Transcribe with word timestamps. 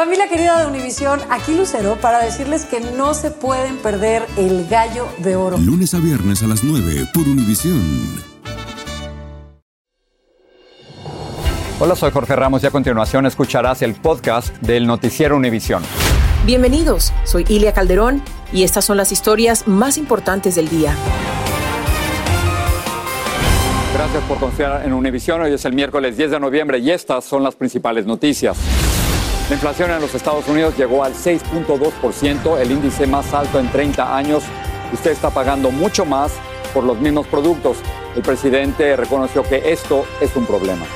Familia 0.00 0.28
querida 0.28 0.58
de 0.58 0.66
Univisión, 0.66 1.20
aquí 1.28 1.54
Lucero 1.54 1.98
para 2.00 2.24
decirles 2.24 2.64
que 2.64 2.80
no 2.80 3.12
se 3.12 3.30
pueden 3.30 3.76
perder 3.76 4.24
el 4.38 4.66
gallo 4.66 5.06
de 5.18 5.36
oro. 5.36 5.58
Lunes 5.58 5.92
a 5.92 5.98
viernes 5.98 6.42
a 6.42 6.46
las 6.46 6.64
9 6.64 7.08
por 7.12 7.28
Univisión. 7.28 7.82
Hola, 11.78 11.94
soy 11.96 12.10
Jorge 12.12 12.34
Ramos 12.34 12.62
y 12.62 12.66
a 12.66 12.70
continuación 12.70 13.26
escucharás 13.26 13.82
el 13.82 13.94
podcast 13.94 14.56
del 14.62 14.86
noticiero 14.86 15.36
Univisión. 15.36 15.82
Bienvenidos, 16.46 17.12
soy 17.24 17.44
Ilia 17.50 17.74
Calderón 17.74 18.22
y 18.54 18.62
estas 18.62 18.86
son 18.86 18.96
las 18.96 19.12
historias 19.12 19.68
más 19.68 19.98
importantes 19.98 20.54
del 20.54 20.70
día. 20.70 20.94
Gracias 23.92 24.22
por 24.24 24.38
confiar 24.38 24.86
en 24.86 24.94
Univisión. 24.94 25.42
Hoy 25.42 25.52
es 25.52 25.64
el 25.66 25.74
miércoles 25.74 26.16
10 26.16 26.30
de 26.30 26.40
noviembre 26.40 26.78
y 26.78 26.90
estas 26.90 27.22
son 27.22 27.42
las 27.42 27.54
principales 27.54 28.06
noticias. 28.06 28.56
La 29.50 29.56
inflación 29.56 29.90
en 29.90 30.00
los 30.00 30.14
Estados 30.14 30.46
Unidos 30.46 30.76
llegó 30.76 31.02
al 31.02 31.12
6.2%, 31.12 32.60
el 32.60 32.70
índice 32.70 33.04
más 33.08 33.34
alto 33.34 33.58
en 33.58 33.68
30 33.72 34.16
años. 34.16 34.44
Usted 34.92 35.10
está 35.10 35.30
pagando 35.30 35.72
mucho 35.72 36.04
más 36.04 36.30
por 36.72 36.84
los 36.84 37.00
mismos 37.00 37.26
productos. 37.26 37.78
El 38.14 38.22
presidente 38.22 38.94
reconoció 38.94 39.42
que 39.42 39.72
esto 39.72 40.04
es 40.20 40.36
un 40.36 40.46
problema. 40.46 40.86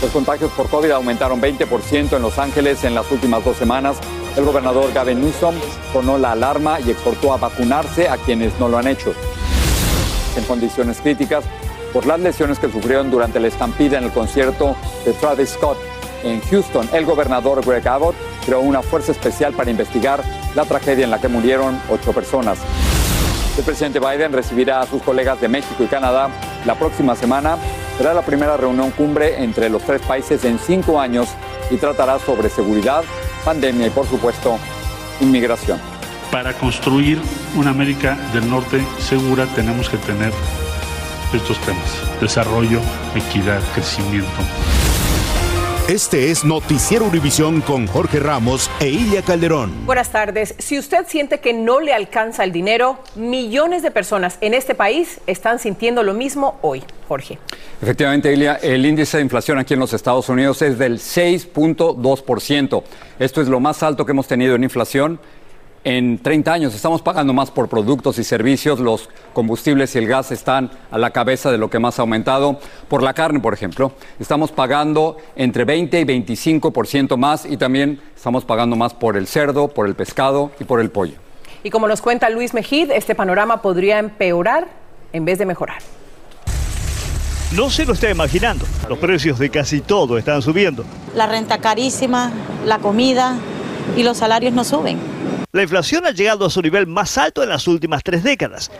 Los 0.00 0.10
contagios 0.10 0.50
por 0.52 0.70
COVID 0.70 0.92
aumentaron 0.92 1.38
20% 1.38 2.16
en 2.16 2.22
Los 2.22 2.38
Ángeles 2.38 2.82
en 2.84 2.94
las 2.94 3.10
últimas 3.12 3.44
dos 3.44 3.58
semanas. 3.58 3.98
El 4.38 4.46
gobernador 4.46 4.90
Gavin 4.94 5.20
Newsom 5.20 5.54
sonó 5.92 6.16
la 6.16 6.32
alarma 6.32 6.80
y 6.80 6.92
exhortó 6.92 7.34
a 7.34 7.36
vacunarse 7.36 8.08
a 8.08 8.16
quienes 8.16 8.58
no 8.58 8.70
lo 8.70 8.78
han 8.78 8.86
hecho. 8.86 9.12
En 10.34 10.44
condiciones 10.44 10.98
críticas 11.02 11.44
por 11.92 12.06
las 12.06 12.20
lesiones 12.20 12.58
que 12.58 12.70
sufrieron 12.70 13.10
durante 13.10 13.40
la 13.40 13.48
estampida 13.48 13.98
en 13.98 14.04
el 14.04 14.12
concierto 14.12 14.76
de 15.04 15.12
Travis 15.12 15.50
Scott 15.50 15.78
en 16.22 16.40
Houston, 16.40 16.88
el 16.92 17.04
gobernador 17.04 17.64
Greg 17.64 17.86
Abbott 17.86 18.16
creó 18.44 18.60
una 18.60 18.82
fuerza 18.82 19.12
especial 19.12 19.52
para 19.52 19.70
investigar 19.70 20.22
la 20.54 20.64
tragedia 20.64 21.04
en 21.04 21.10
la 21.10 21.20
que 21.20 21.28
murieron 21.28 21.80
ocho 21.88 22.12
personas. 22.12 22.58
El 23.56 23.64
presidente 23.64 23.98
Biden 24.00 24.32
recibirá 24.32 24.80
a 24.80 24.86
sus 24.86 25.02
colegas 25.02 25.40
de 25.40 25.48
México 25.48 25.82
y 25.82 25.86
Canadá 25.86 26.30
la 26.64 26.74
próxima 26.76 27.16
semana. 27.16 27.56
Será 27.96 28.14
la 28.14 28.22
primera 28.22 28.56
reunión 28.56 28.92
cumbre 28.92 29.42
entre 29.42 29.68
los 29.68 29.82
tres 29.82 30.00
países 30.02 30.44
en 30.44 30.58
cinco 30.58 31.00
años 31.00 31.28
y 31.70 31.76
tratará 31.76 32.18
sobre 32.20 32.48
seguridad, 32.50 33.02
pandemia 33.44 33.88
y, 33.88 33.90
por 33.90 34.06
supuesto, 34.06 34.58
inmigración. 35.20 35.80
Para 36.30 36.52
construir 36.52 37.20
una 37.56 37.70
América 37.70 38.16
del 38.32 38.48
Norte 38.48 38.84
segura 38.98 39.46
tenemos 39.56 39.88
que 39.88 39.96
tener 39.96 40.32
estos 41.36 41.58
temas. 41.60 42.20
Desarrollo, 42.20 42.80
equidad, 43.14 43.60
crecimiento. 43.74 44.28
Este 45.88 46.30
es 46.30 46.44
Noticiero 46.44 47.06
Univisión 47.06 47.62
con 47.62 47.86
Jorge 47.86 48.20
Ramos 48.20 48.70
e 48.78 48.90
Ilia 48.90 49.22
Calderón. 49.22 49.86
Buenas 49.86 50.10
tardes. 50.10 50.54
Si 50.58 50.78
usted 50.78 51.06
siente 51.08 51.40
que 51.40 51.54
no 51.54 51.80
le 51.80 51.94
alcanza 51.94 52.44
el 52.44 52.52
dinero, 52.52 52.98
millones 53.16 53.82
de 53.82 53.90
personas 53.90 54.36
en 54.42 54.52
este 54.52 54.74
país 54.74 55.18
están 55.26 55.58
sintiendo 55.58 56.02
lo 56.02 56.12
mismo 56.12 56.58
hoy. 56.60 56.82
Jorge. 57.08 57.38
Efectivamente, 57.80 58.30
Ilia, 58.30 58.56
el 58.56 58.84
índice 58.84 59.16
de 59.16 59.22
inflación 59.22 59.56
aquí 59.56 59.72
en 59.72 59.80
los 59.80 59.94
Estados 59.94 60.28
Unidos 60.28 60.60
es 60.60 60.78
del 60.78 60.98
6.2%. 60.98 62.82
Esto 63.18 63.40
es 63.40 63.48
lo 63.48 63.58
más 63.58 63.82
alto 63.82 64.04
que 64.04 64.12
hemos 64.12 64.28
tenido 64.28 64.56
en 64.56 64.64
inflación 64.64 65.18
en 65.88 66.18
30 66.18 66.52
años. 66.52 66.74
Estamos 66.74 67.00
pagando 67.00 67.32
más 67.32 67.50
por 67.50 67.68
productos 67.68 68.18
y 68.18 68.24
servicios, 68.24 68.78
los 68.78 69.08
combustibles 69.32 69.94
y 69.94 69.98
el 69.98 70.06
gas 70.06 70.30
están 70.30 70.70
a 70.90 70.98
la 70.98 71.12
cabeza 71.12 71.50
de 71.50 71.56
lo 71.56 71.70
que 71.70 71.78
más 71.78 71.98
ha 71.98 72.02
aumentado. 72.02 72.60
Por 72.88 73.02
la 73.02 73.14
carne, 73.14 73.40
por 73.40 73.54
ejemplo, 73.54 73.92
estamos 74.20 74.52
pagando 74.52 75.16
entre 75.34 75.64
20 75.64 75.98
y 75.98 76.04
25% 76.04 77.16
más 77.16 77.46
y 77.46 77.56
también 77.56 78.02
estamos 78.14 78.44
pagando 78.44 78.76
más 78.76 78.92
por 78.92 79.16
el 79.16 79.26
cerdo, 79.26 79.68
por 79.68 79.86
el 79.86 79.94
pescado 79.94 80.52
y 80.60 80.64
por 80.64 80.80
el 80.80 80.90
pollo. 80.90 81.14
Y 81.64 81.70
como 81.70 81.88
nos 81.88 82.02
cuenta 82.02 82.28
Luis 82.28 82.52
Mejid, 82.52 82.90
este 82.90 83.14
panorama 83.14 83.62
podría 83.62 83.98
empeorar 83.98 84.68
en 85.14 85.24
vez 85.24 85.38
de 85.38 85.46
mejorar. 85.46 85.78
No 87.56 87.70
se 87.70 87.86
lo 87.86 87.94
está 87.94 88.10
imaginando. 88.10 88.66
Los 88.90 88.98
precios 88.98 89.38
de 89.38 89.48
casi 89.48 89.80
todo 89.80 90.18
están 90.18 90.42
subiendo. 90.42 90.84
La 91.14 91.26
renta 91.26 91.58
carísima, 91.58 92.30
la 92.66 92.78
comida 92.78 93.36
y 93.96 94.02
los 94.02 94.18
salarios 94.18 94.52
no 94.52 94.64
suben. 94.64 95.17
La 95.50 95.62
inflación 95.62 96.04
ha 96.04 96.10
llegado 96.10 96.44
a 96.44 96.50
su 96.50 96.60
nivel 96.60 96.86
más 96.86 97.16
alto 97.16 97.42
en 97.42 97.48
las 97.48 97.66
últimas 97.66 98.02
tres 98.02 98.22
décadas. 98.22 98.70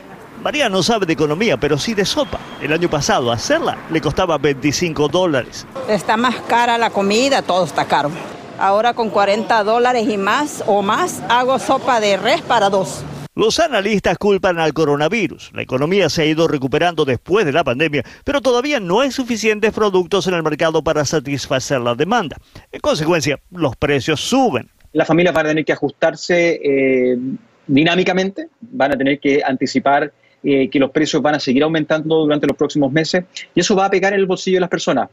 María 0.43 0.69
no 0.69 0.83
sabe 0.83 1.07
de 1.07 1.15
economía, 1.15 1.57
pero 1.57 1.79
sí 1.79 1.95
de 1.95 2.05
sopa. 2.05 2.39
El 2.61 2.75
año 2.75 2.91
pasado 2.91 3.33
hacerla 3.33 3.79
le 3.91 4.03
costaba 4.03 4.37
25 4.37 5.09
dólares. 5.09 5.67
Está 5.89 6.19
más 6.19 6.37
cara 6.43 6.77
la 6.77 6.91
comida, 6.91 7.41
todo 7.41 7.65
está 7.65 7.87
caro. 7.87 8.11
Ahora 8.59 8.93
con 8.93 9.09
40 9.09 9.65
dólares 9.65 10.07
y 10.11 10.19
más 10.19 10.63
o 10.67 10.83
más 10.83 11.23
hago 11.31 11.59
sopa 11.59 12.01
de 12.01 12.19
res 12.19 12.43
para 12.43 12.69
dos. 12.69 13.03
Los 13.35 13.61
analistas 13.61 14.19
culpan 14.19 14.59
al 14.59 14.75
coronavirus. 14.75 15.53
La 15.55 15.63
economía 15.63 16.11
se 16.11 16.21
ha 16.21 16.27
ido 16.27 16.49
recuperando 16.49 17.07
después 17.07 17.47
de 17.47 17.53
la 17.53 17.65
pandemia, 17.65 18.05
pero 18.25 18.43
todavía 18.43 18.79
no 18.79 19.01
hay 19.01 19.11
suficientes 19.11 19.73
productos 19.73 20.27
en 20.27 20.35
el 20.35 20.43
mercado 20.43 20.85
para 20.85 21.07
satisfacer 21.07 21.81
la 21.81 21.95
demanda. 21.95 22.37
En 22.73 22.81
consecuencia, 22.81 23.41
los 23.51 23.75
precios 23.75 24.21
suben 24.21 24.71
las 24.93 25.07
familias 25.07 25.35
van 25.35 25.47
a 25.47 25.49
tener 25.51 25.65
que 25.65 25.73
ajustarse 25.73 26.61
eh, 26.63 27.19
dinámicamente, 27.67 28.49
van 28.61 28.93
a 28.93 28.97
tener 28.97 29.21
que 29.21 29.43
anticipar 29.45 30.13
eh, 30.43 30.71
que 30.71 30.79
los 30.79 30.91
precios 30.91 31.21
van 31.21 31.35
a 31.35 31.41
seguir 31.41 31.63
aumentando 31.63 32.17
durante 32.17 32.47
los 32.47 32.57
próximos 32.57 32.93
meses 32.93 33.25
y 33.55 33.61
eso 33.61 33.75
va 33.75 33.87
a 33.87 33.91
pegar 33.91 34.13
en 34.13 34.21
el 34.21 34.27
bolsillo 34.27 34.57
de 34.57 34.61
las 34.61 34.71
personas. 34.71 35.09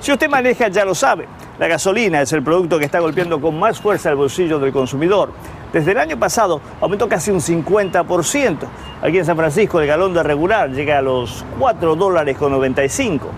Si 0.00 0.10
usted 0.10 0.28
maneja, 0.28 0.68
ya 0.68 0.84
lo 0.84 0.94
sabe, 0.94 1.26
la 1.58 1.68
gasolina 1.68 2.20
es 2.20 2.32
el 2.32 2.42
producto 2.42 2.78
que 2.78 2.84
está 2.84 2.98
golpeando 2.98 3.40
con 3.40 3.58
más 3.58 3.80
fuerza 3.80 4.10
el 4.10 4.16
bolsillo 4.16 4.58
del 4.58 4.72
consumidor. 4.72 5.32
Desde 5.72 5.92
el 5.92 5.98
año 5.98 6.18
pasado 6.18 6.60
aumentó 6.80 7.08
casi 7.08 7.30
un 7.30 7.40
50%. 7.40 8.58
Aquí 9.00 9.18
en 9.18 9.24
San 9.24 9.36
Francisco 9.36 9.80
el 9.80 9.86
galón 9.86 10.12
de 10.12 10.22
regular 10.22 10.70
llega 10.70 10.98
a 10.98 11.02
los 11.02 11.44
4 11.58 11.96
dólares 11.96 12.36
con 12.36 12.52
95. 12.52 13.30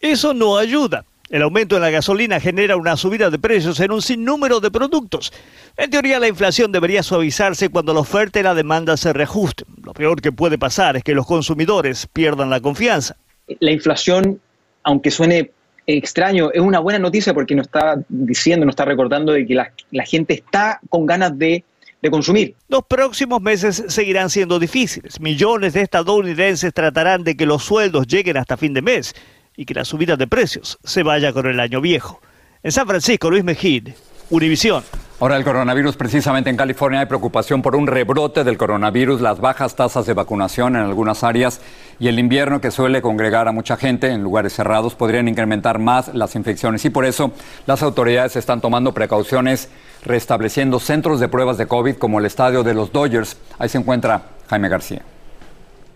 Eso 0.00 0.32
no 0.32 0.56
ayuda. 0.56 1.04
El 1.30 1.42
aumento 1.42 1.76
en 1.76 1.82
la 1.82 1.90
gasolina 1.90 2.40
genera 2.40 2.76
una 2.76 2.96
subida 2.96 3.28
de 3.28 3.38
precios 3.38 3.78
en 3.80 3.92
un 3.92 4.00
sinnúmero 4.00 4.60
de 4.60 4.70
productos. 4.70 5.30
En 5.76 5.90
teoría, 5.90 6.18
la 6.18 6.28
inflación 6.28 6.72
debería 6.72 7.02
suavizarse 7.02 7.68
cuando 7.68 7.92
la 7.92 8.00
oferta 8.00 8.40
y 8.40 8.42
la 8.42 8.54
demanda 8.54 8.96
se 8.96 9.12
reajusten. 9.12 9.68
Lo 9.82 9.92
peor 9.92 10.22
que 10.22 10.32
puede 10.32 10.56
pasar 10.56 10.96
es 10.96 11.04
que 11.04 11.14
los 11.14 11.26
consumidores 11.26 12.06
pierdan 12.06 12.48
la 12.48 12.60
confianza. 12.60 13.16
La 13.60 13.70
inflación, 13.70 14.40
aunque 14.84 15.10
suene 15.10 15.50
extraño, 15.86 16.50
es 16.52 16.60
una 16.60 16.78
buena 16.78 16.98
noticia 16.98 17.34
porque 17.34 17.54
nos 17.54 17.66
está 17.66 18.02
diciendo, 18.08 18.64
nos 18.64 18.72
está 18.72 18.86
recordando 18.86 19.32
de 19.32 19.46
que 19.46 19.54
la, 19.54 19.70
gente 20.06 20.32
está 20.32 20.80
con 20.88 21.04
ganas 21.04 21.38
de 21.38 21.62
de 22.00 22.12
consumir. 22.12 22.54
Los 22.68 22.84
próximos 22.84 23.42
meses 23.42 23.82
seguirán 23.88 24.30
siendo 24.30 24.60
difíciles. 24.60 25.20
Millones 25.20 25.72
de 25.72 25.82
estadounidenses 25.82 26.72
tratarán 26.72 27.24
de 27.24 27.36
que 27.36 27.44
los 27.44 27.64
sueldos 27.64 28.06
lleguen 28.06 28.36
hasta 28.36 28.56
fin 28.56 28.72
de 28.72 28.82
mes 28.82 29.16
y 29.58 29.66
que 29.66 29.74
la 29.74 29.84
subida 29.84 30.16
de 30.16 30.28
precios 30.28 30.78
se 30.84 31.02
vaya 31.02 31.32
con 31.32 31.44
el 31.46 31.58
año 31.58 31.80
viejo. 31.80 32.20
En 32.62 32.70
San 32.70 32.86
Francisco, 32.86 33.28
Luis 33.28 33.42
Mejid, 33.42 33.88
Univisión. 34.30 34.84
Ahora 35.18 35.36
el 35.36 35.42
coronavirus, 35.42 35.96
precisamente 35.96 36.48
en 36.48 36.56
California 36.56 37.00
hay 37.00 37.06
preocupación 37.06 37.60
por 37.60 37.74
un 37.74 37.88
rebrote 37.88 38.44
del 38.44 38.56
coronavirus, 38.56 39.20
las 39.20 39.40
bajas 39.40 39.74
tasas 39.74 40.06
de 40.06 40.14
vacunación 40.14 40.76
en 40.76 40.82
algunas 40.82 41.24
áreas 41.24 41.60
y 41.98 42.06
el 42.06 42.20
invierno 42.20 42.60
que 42.60 42.70
suele 42.70 43.02
congregar 43.02 43.48
a 43.48 43.52
mucha 43.52 43.76
gente 43.76 44.12
en 44.12 44.22
lugares 44.22 44.52
cerrados 44.52 44.94
podrían 44.94 45.26
incrementar 45.26 45.80
más 45.80 46.14
las 46.14 46.36
infecciones 46.36 46.84
y 46.84 46.90
por 46.90 47.04
eso 47.04 47.32
las 47.66 47.82
autoridades 47.82 48.36
están 48.36 48.60
tomando 48.60 48.94
precauciones 48.94 49.70
restableciendo 50.04 50.78
centros 50.78 51.18
de 51.18 51.28
pruebas 51.28 51.58
de 51.58 51.66
COVID 51.66 51.96
como 51.96 52.20
el 52.20 52.26
estadio 52.26 52.62
de 52.62 52.74
los 52.74 52.92
Dodgers. 52.92 53.38
Ahí 53.58 53.68
se 53.68 53.78
encuentra 53.78 54.22
Jaime 54.48 54.68
García. 54.68 55.02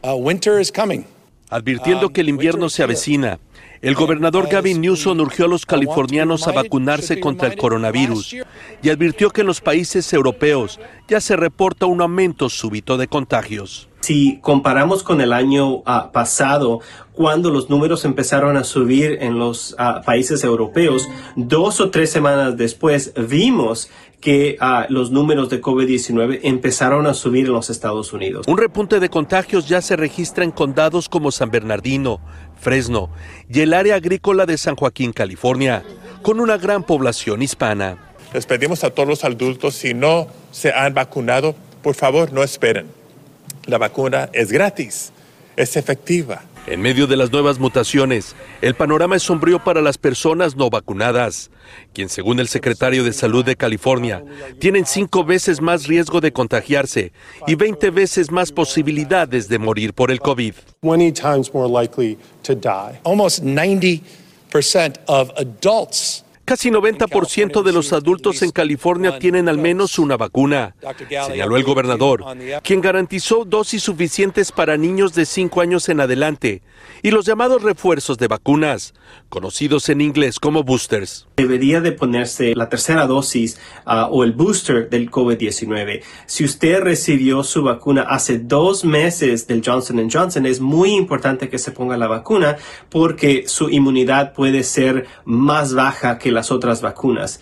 Uh, 0.02 0.16
winter 0.16 0.60
is 0.60 0.72
coming. 0.72 1.04
Advirtiendo 1.52 2.08
que 2.08 2.22
el 2.22 2.30
invierno 2.30 2.70
se 2.70 2.82
avecina, 2.82 3.38
el 3.82 3.94
gobernador 3.94 4.48
Gavin 4.48 4.80
Newsom 4.80 5.20
urgió 5.20 5.44
a 5.44 5.48
los 5.48 5.66
californianos 5.66 6.48
a 6.48 6.52
vacunarse 6.52 7.20
contra 7.20 7.48
el 7.48 7.58
coronavirus 7.58 8.36
y 8.82 8.88
advirtió 8.88 9.28
que 9.28 9.42
en 9.42 9.48
los 9.48 9.60
países 9.60 10.10
europeos 10.14 10.80
ya 11.08 11.20
se 11.20 11.36
reporta 11.36 11.84
un 11.84 12.00
aumento 12.00 12.48
súbito 12.48 12.96
de 12.96 13.06
contagios. 13.06 13.90
Si 14.00 14.38
comparamos 14.40 15.02
con 15.02 15.20
el 15.20 15.34
año 15.34 15.82
ah, 15.84 16.10
pasado, 16.10 16.80
cuando 17.12 17.50
los 17.50 17.68
números 17.68 18.06
empezaron 18.06 18.56
a 18.56 18.64
subir 18.64 19.18
en 19.20 19.38
los 19.38 19.76
ah, 19.78 20.00
países 20.06 20.42
europeos, 20.44 21.06
dos 21.36 21.80
o 21.80 21.90
tres 21.90 22.10
semanas 22.10 22.56
después 22.56 23.12
vimos 23.28 23.90
que 24.22 24.56
ah, 24.60 24.86
los 24.88 25.10
números 25.10 25.50
de 25.50 25.60
COVID-19 25.60 26.40
empezaron 26.44 27.06
a 27.06 27.12
subir 27.12 27.46
en 27.46 27.52
los 27.52 27.68
Estados 27.68 28.12
Unidos. 28.12 28.46
Un 28.46 28.56
repunte 28.56 29.00
de 29.00 29.10
contagios 29.10 29.68
ya 29.68 29.82
se 29.82 29.96
registra 29.96 30.44
en 30.44 30.52
condados 30.52 31.08
como 31.08 31.32
San 31.32 31.50
Bernardino, 31.50 32.20
Fresno 32.58 33.10
y 33.50 33.60
el 33.60 33.74
área 33.74 33.96
agrícola 33.96 34.46
de 34.46 34.56
San 34.56 34.76
Joaquín, 34.76 35.12
California, 35.12 35.82
con 36.22 36.38
una 36.38 36.56
gran 36.56 36.84
población 36.84 37.42
hispana. 37.42 37.98
Les 38.32 38.46
pedimos 38.46 38.84
a 38.84 38.90
todos 38.90 39.08
los 39.08 39.24
adultos, 39.24 39.74
si 39.74 39.92
no 39.92 40.28
se 40.52 40.72
han 40.72 40.94
vacunado, 40.94 41.56
por 41.82 41.96
favor 41.96 42.32
no 42.32 42.44
esperen. 42.44 42.86
La 43.66 43.78
vacuna 43.78 44.30
es 44.32 44.52
gratis, 44.52 45.12
es 45.56 45.76
efectiva 45.76 46.44
En 46.66 46.80
medio 46.80 47.08
de 47.08 47.16
las 47.16 47.32
nuevas 47.32 47.58
mutaciones, 47.58 48.36
el 48.60 48.74
panorama 48.74 49.16
es 49.16 49.24
sombrío 49.24 49.58
para 49.64 49.82
las 49.82 49.98
personas 49.98 50.54
no 50.54 50.70
vacunadas, 50.70 51.50
quien 51.92 52.08
según 52.08 52.38
el 52.38 52.46
secretario 52.46 53.02
de 53.02 53.12
Salud 53.12 53.44
de 53.44 53.56
California, 53.56 54.22
tienen 54.60 54.86
cinco 54.86 55.24
veces 55.24 55.60
más 55.60 55.88
riesgo 55.88 56.20
de 56.20 56.32
contagiarse 56.32 57.12
y 57.48 57.56
20 57.56 57.90
veces 57.90 58.30
más 58.30 58.52
posibilidades 58.52 59.48
de 59.48 59.58
morir 59.58 59.92
por 59.92 60.12
el 60.12 60.20
COVID. 60.20 60.54
20 60.82 61.20
times 61.20 61.52
more 61.52 61.68
likely 61.68 62.16
to 62.44 62.54
die. 62.54 62.96
Almost 63.02 63.42
90% 63.42 64.00
of 65.08 65.32
adults 65.36 66.24
Casi 66.44 66.70
90% 66.70 67.62
de 67.62 67.72
los 67.72 67.92
adultos 67.92 68.42
en 68.42 68.50
California 68.50 69.18
tienen 69.18 69.48
al 69.48 69.58
menos 69.58 69.98
una 69.98 70.16
vacuna, 70.16 70.74
señaló 71.26 71.56
el 71.56 71.62
gobernador, 71.62 72.24
quien 72.62 72.80
garantizó 72.80 73.44
dosis 73.44 73.82
suficientes 73.84 74.50
para 74.50 74.76
niños 74.76 75.14
de 75.14 75.24
5 75.24 75.60
años 75.60 75.88
en 75.88 76.00
adelante 76.00 76.62
y 77.02 77.10
los 77.10 77.26
llamados 77.26 77.62
refuerzos 77.62 78.16
de 78.16 78.28
vacunas, 78.28 78.94
conocidos 79.28 79.88
en 79.88 80.00
inglés 80.00 80.38
como 80.38 80.62
boosters. 80.62 81.26
Debería 81.36 81.80
de 81.80 81.92
ponerse 81.92 82.54
la 82.54 82.68
tercera 82.68 83.06
dosis 83.06 83.58
uh, 83.86 84.06
o 84.10 84.22
el 84.22 84.32
booster 84.32 84.88
del 84.88 85.10
COVID-19. 85.10 86.02
Si 86.26 86.44
usted 86.44 86.80
recibió 86.80 87.42
su 87.42 87.64
vacuna 87.64 88.02
hace 88.02 88.38
dos 88.38 88.84
meses 88.84 89.46
del 89.48 89.62
Johnson 89.64 90.08
Johnson, 90.10 90.46
es 90.46 90.60
muy 90.60 90.94
importante 90.94 91.48
que 91.48 91.58
se 91.58 91.72
ponga 91.72 91.96
la 91.96 92.06
vacuna 92.06 92.56
porque 92.88 93.44
su 93.48 93.68
inmunidad 93.68 94.32
puede 94.32 94.62
ser 94.62 95.06
más 95.24 95.74
baja 95.74 96.18
que 96.18 96.30
las 96.30 96.50
otras 96.52 96.82
vacunas. 96.82 97.40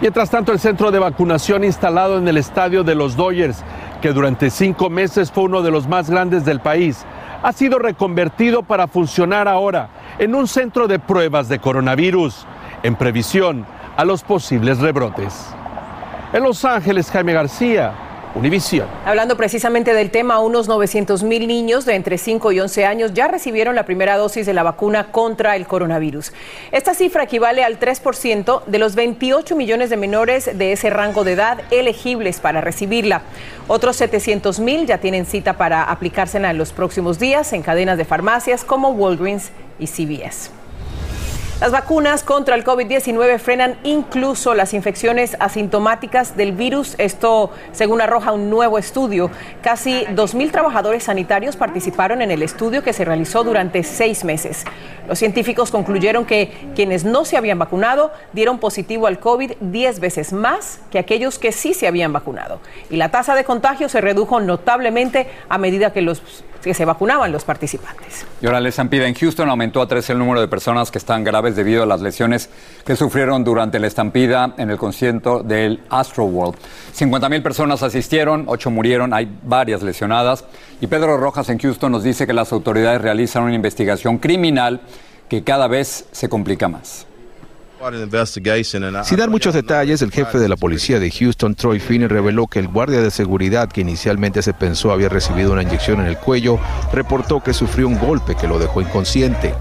Mientras 0.00 0.30
tanto, 0.30 0.52
el 0.52 0.58
centro 0.58 0.90
de 0.90 0.98
vacunación 0.98 1.64
instalado 1.64 2.18
en 2.18 2.28
el 2.28 2.36
estadio 2.36 2.84
de 2.84 2.94
los 2.94 3.16
Dodgers, 3.16 3.62
que 4.02 4.12
durante 4.12 4.50
cinco 4.50 4.90
meses 4.90 5.30
fue 5.30 5.44
uno 5.44 5.62
de 5.62 5.70
los 5.70 5.88
más 5.88 6.10
grandes 6.10 6.44
del 6.44 6.60
país, 6.60 7.06
ha 7.42 7.52
sido 7.52 7.78
reconvertido 7.78 8.62
para 8.62 8.86
funcionar 8.86 9.48
ahora 9.48 9.88
en 10.18 10.34
un 10.34 10.48
centro 10.48 10.88
de 10.88 10.98
pruebas 10.98 11.48
de 11.48 11.58
coronavirus, 11.58 12.46
en 12.82 12.94
previsión 12.96 13.66
a 13.96 14.04
los 14.04 14.22
posibles 14.22 14.78
rebrotes. 14.78 15.54
En 16.32 16.42
Los 16.42 16.64
Ángeles, 16.64 17.10
Jaime 17.10 17.32
García, 17.32 17.92
Univisión. 18.36 18.86
Hablando 19.06 19.38
precisamente 19.38 19.94
del 19.94 20.10
tema, 20.10 20.40
unos 20.40 20.68
900 20.68 21.22
mil 21.22 21.46
niños 21.46 21.86
de 21.86 21.94
entre 21.94 22.18
5 22.18 22.52
y 22.52 22.60
11 22.60 22.84
años 22.84 23.14
ya 23.14 23.28
recibieron 23.28 23.74
la 23.74 23.86
primera 23.86 24.18
dosis 24.18 24.44
de 24.44 24.52
la 24.52 24.62
vacuna 24.62 25.10
contra 25.10 25.56
el 25.56 25.66
coronavirus. 25.66 26.34
Esta 26.70 26.92
cifra 26.92 27.22
equivale 27.22 27.64
al 27.64 27.80
3% 27.80 28.64
de 28.66 28.78
los 28.78 28.94
28 28.94 29.56
millones 29.56 29.88
de 29.88 29.96
menores 29.96 30.50
de 30.58 30.72
ese 30.72 30.90
rango 30.90 31.24
de 31.24 31.32
edad 31.32 31.60
elegibles 31.70 32.38
para 32.38 32.60
recibirla. 32.60 33.22
Otros 33.68 33.96
700 33.96 34.60
mil 34.60 34.86
ya 34.86 34.98
tienen 34.98 35.24
cita 35.24 35.54
para 35.54 35.84
aplicársela 35.84 36.50
en 36.50 36.58
los 36.58 36.72
próximos 36.72 37.18
días 37.18 37.54
en 37.54 37.62
cadenas 37.62 37.96
de 37.96 38.04
farmacias 38.04 38.64
como 38.64 38.90
Walgreens 38.90 39.50
y 39.78 39.86
CVS. 39.86 40.65
Las 41.58 41.72
vacunas 41.72 42.22
contra 42.22 42.54
el 42.54 42.64
COVID-19 42.64 43.38
frenan 43.38 43.78
incluso 43.82 44.52
las 44.52 44.74
infecciones 44.74 45.38
asintomáticas 45.40 46.36
del 46.36 46.52
virus. 46.52 46.94
Esto, 46.98 47.50
según 47.72 48.02
arroja 48.02 48.32
un 48.32 48.50
nuevo 48.50 48.76
estudio. 48.76 49.30
Casi 49.62 50.04
2.000 50.04 50.50
trabajadores 50.50 51.04
sanitarios 51.04 51.56
participaron 51.56 52.20
en 52.20 52.30
el 52.30 52.42
estudio 52.42 52.82
que 52.82 52.92
se 52.92 53.06
realizó 53.06 53.42
durante 53.42 53.84
seis 53.84 54.22
meses. 54.22 54.64
Los 55.08 55.18
científicos 55.18 55.70
concluyeron 55.70 56.26
que 56.26 56.52
quienes 56.74 57.04
no 57.04 57.24
se 57.24 57.38
habían 57.38 57.58
vacunado 57.58 58.12
dieron 58.34 58.58
positivo 58.58 59.06
al 59.06 59.18
COVID 59.18 59.52
10 59.58 60.00
veces 60.00 60.34
más 60.34 60.80
que 60.90 60.98
aquellos 60.98 61.38
que 61.38 61.52
sí 61.52 61.72
se 61.72 61.86
habían 61.86 62.12
vacunado. 62.12 62.60
Y 62.90 62.96
la 62.96 63.10
tasa 63.10 63.34
de 63.34 63.44
contagio 63.44 63.88
se 63.88 64.02
redujo 64.02 64.40
notablemente 64.40 65.26
a 65.48 65.56
medida 65.56 65.94
que 65.94 66.02
los 66.02 66.20
que 66.62 66.74
se 66.74 66.84
vacunaban 66.84 67.32
los 67.32 67.44
participantes. 67.44 68.26
Y 68.40 68.46
ahora 68.46 68.60
la 68.60 68.68
estampida 68.68 69.06
en 69.06 69.14
Houston 69.14 69.48
aumentó 69.48 69.80
a 69.80 69.88
13 69.88 70.12
el 70.12 70.18
número 70.18 70.40
de 70.40 70.48
personas 70.48 70.90
que 70.90 70.98
están 70.98 71.24
graves 71.24 71.56
debido 71.56 71.82
a 71.82 71.86
las 71.86 72.00
lesiones 72.00 72.50
que 72.84 72.96
sufrieron 72.96 73.44
durante 73.44 73.78
la 73.78 73.86
estampida 73.86 74.54
en 74.58 74.70
el 74.70 74.78
concierto 74.78 75.42
del 75.42 75.82
Astro 75.90 76.24
World. 76.24 76.56
50 76.92 77.28
mil 77.28 77.42
personas 77.42 77.82
asistieron, 77.82 78.44
8 78.46 78.70
murieron, 78.70 79.14
hay 79.14 79.28
varias 79.42 79.82
lesionadas. 79.82 80.44
Y 80.80 80.86
Pedro 80.86 81.16
Rojas 81.16 81.48
en 81.48 81.58
Houston 81.58 81.92
nos 81.92 82.02
dice 82.02 82.26
que 82.26 82.32
las 82.32 82.52
autoridades 82.52 83.00
realizan 83.00 83.44
una 83.44 83.54
investigación 83.54 84.18
criminal 84.18 84.80
que 85.28 85.42
cada 85.42 85.68
vez 85.68 86.06
se 86.12 86.28
complica 86.28 86.68
más. 86.68 87.06
Sin 89.04 89.18
dar 89.18 89.30
muchos 89.30 89.54
detalles, 89.54 90.02
el 90.02 90.10
jefe 90.10 90.38
de 90.38 90.48
la 90.48 90.56
policía 90.56 90.98
de 90.98 91.10
Houston, 91.10 91.54
Troy 91.54 91.78
Finney, 91.78 92.08
reveló 92.08 92.46
que 92.46 92.58
el 92.58 92.68
guardia 92.68 93.00
de 93.00 93.10
seguridad 93.10 93.68
que 93.68 93.80
inicialmente 93.80 94.42
se 94.42 94.52
pensó 94.52 94.90
había 94.92 95.08
recibido 95.08 95.52
una 95.52 95.62
inyección 95.62 96.00
en 96.00 96.06
el 96.06 96.18
cuello, 96.18 96.58
reportó 96.92 97.42
que 97.42 97.52
sufrió 97.52 97.88
un 97.88 97.98
golpe 97.98 98.34
que 98.34 98.48
lo 98.48 98.58
dejó 98.58 98.80
inconsciente. 98.80 99.54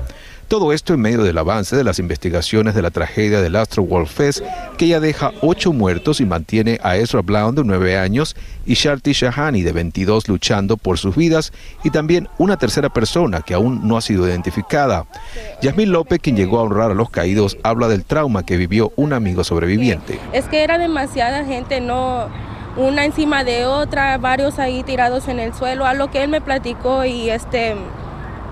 Todo 0.48 0.74
esto 0.74 0.94
en 0.94 1.02
medio 1.02 1.24
del 1.24 1.40
avance 1.40 1.76
de 1.76 1.84
las 1.84 1.98
investigaciones 1.98 2.76
de 2.76 2.84
la 2.84 2.92
tragedia 2.92 3.42
del 3.42 3.56
Astro 3.56 3.82
World 3.82 4.08
Fest, 4.08 4.44
que 4.78 4.88
ya 4.88 5.00
deja 5.00 5.32
ocho 5.42 5.74
muertos 5.74 6.22
y 6.22 6.26
mantiene 6.26 6.80
a 6.84 6.98
Ezra 6.98 7.22
Blount 7.22 7.58
de 7.58 7.64
nueve 7.64 7.98
años 7.98 8.36
y 8.64 8.76
Sharti 8.76 9.14
Shahani 9.14 9.64
de 9.64 9.72
22 9.72 10.28
luchando 10.28 10.78
por 10.78 11.00
sus 11.00 11.16
vidas 11.16 11.52
y 11.84 11.90
también 11.90 12.30
una 12.38 12.58
tercera 12.58 12.90
persona 12.90 13.42
que 13.42 13.56
aún 13.56 13.88
no 13.88 13.98
ha 13.98 14.02
sido 14.02 14.28
identificada. 14.28 15.06
Yasmín 15.64 15.92
López, 15.92 16.20
quien 16.20 16.36
llegó 16.36 16.60
a 16.60 16.64
honrar 16.64 16.92
a 16.92 16.96
los 16.96 17.10
caídos, 17.10 17.58
habla 17.64 17.88
del 17.88 18.06
trauma 18.06 18.46
que 18.46 18.58
vivió 18.58 18.94
un 18.98 19.14
amigo 19.14 19.44
sobreviviente. 19.44 20.20
Es 20.32 20.46
que 20.46 20.64
era 20.64 20.78
demasiada 20.78 21.44
gente, 21.44 21.82
no 21.82 22.30
una 22.78 23.06
encima 23.06 23.44
de 23.44 23.66
otra, 23.66 24.18
varios 24.20 24.60
ahí 24.60 24.84
tirados 24.84 25.28
en 25.28 25.40
el 25.40 25.56
suelo, 25.56 25.86
a 25.86 25.96
lo 25.96 26.12
que 26.12 26.24
él 26.24 26.30
me 26.30 26.42
platicó 26.42 27.04
y 27.06 27.32
este 27.32 27.76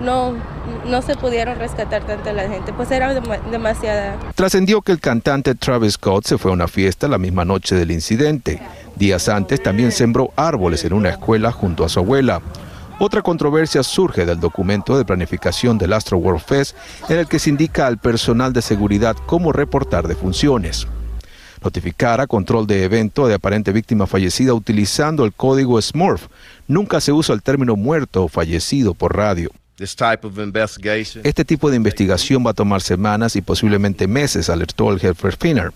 no, 0.00 0.34
no 0.86 1.02
se 1.02 1.16
pudieron 1.16 1.58
rescatar 1.58 2.06
tanta 2.06 2.32
la 2.32 2.48
gente, 2.48 2.72
pues 2.72 2.90
era 2.90 3.14
demasiada. 3.50 4.18
Trascendió 4.34 4.82
que 4.82 4.92
el 4.92 5.00
cantante 5.00 5.54
Travis 5.54 5.94
Scott 5.94 6.26
se 6.26 6.38
fue 6.38 6.50
a 6.50 6.54
una 6.54 6.68
fiesta 6.68 7.08
la 7.08 7.18
misma 7.18 7.44
noche 7.44 7.74
del 7.74 7.90
incidente. 7.90 8.60
Días 8.96 9.28
antes 9.28 9.62
también 9.62 9.92
sembró 9.92 10.32
árboles 10.36 10.84
en 10.84 10.92
una 10.92 11.10
escuela 11.10 11.52
junto 11.52 11.84
a 11.84 11.88
su 11.88 12.00
abuela. 12.00 12.40
Otra 13.00 13.22
controversia 13.22 13.82
surge 13.82 14.24
del 14.24 14.38
documento 14.38 14.96
de 14.96 15.04
planificación 15.04 15.78
del 15.78 15.92
Astro 15.92 16.18
World 16.18 16.40
Fest 16.40 16.76
en 17.08 17.18
el 17.18 17.26
que 17.26 17.40
se 17.40 17.50
indica 17.50 17.88
al 17.88 17.98
personal 17.98 18.52
de 18.52 18.62
seguridad 18.62 19.16
cómo 19.26 19.52
reportar 19.52 20.06
defunciones. 20.06 20.86
Notificar 21.62 22.20
a 22.20 22.26
control 22.26 22.66
de 22.66 22.84
evento 22.84 23.26
de 23.26 23.34
aparente 23.34 23.72
víctima 23.72 24.06
fallecida 24.06 24.54
utilizando 24.54 25.24
el 25.24 25.32
código 25.32 25.80
SMORPH. 25.80 26.28
Nunca 26.68 27.00
se 27.00 27.10
usa 27.10 27.34
el 27.34 27.42
término 27.42 27.74
muerto 27.74 28.24
o 28.24 28.28
fallecido 28.28 28.94
por 28.94 29.16
radio. 29.16 29.50
Este 31.24 31.44
tipo 31.44 31.70
de 31.70 31.76
investigación 31.76 32.46
va 32.46 32.50
a 32.50 32.54
tomar 32.54 32.80
semanas 32.80 33.34
y 33.36 33.42
posiblemente 33.42 34.06
meses, 34.06 34.48
alertó 34.48 34.92
el 34.92 35.00
jefe 35.00 35.32
Finner. 35.32 35.72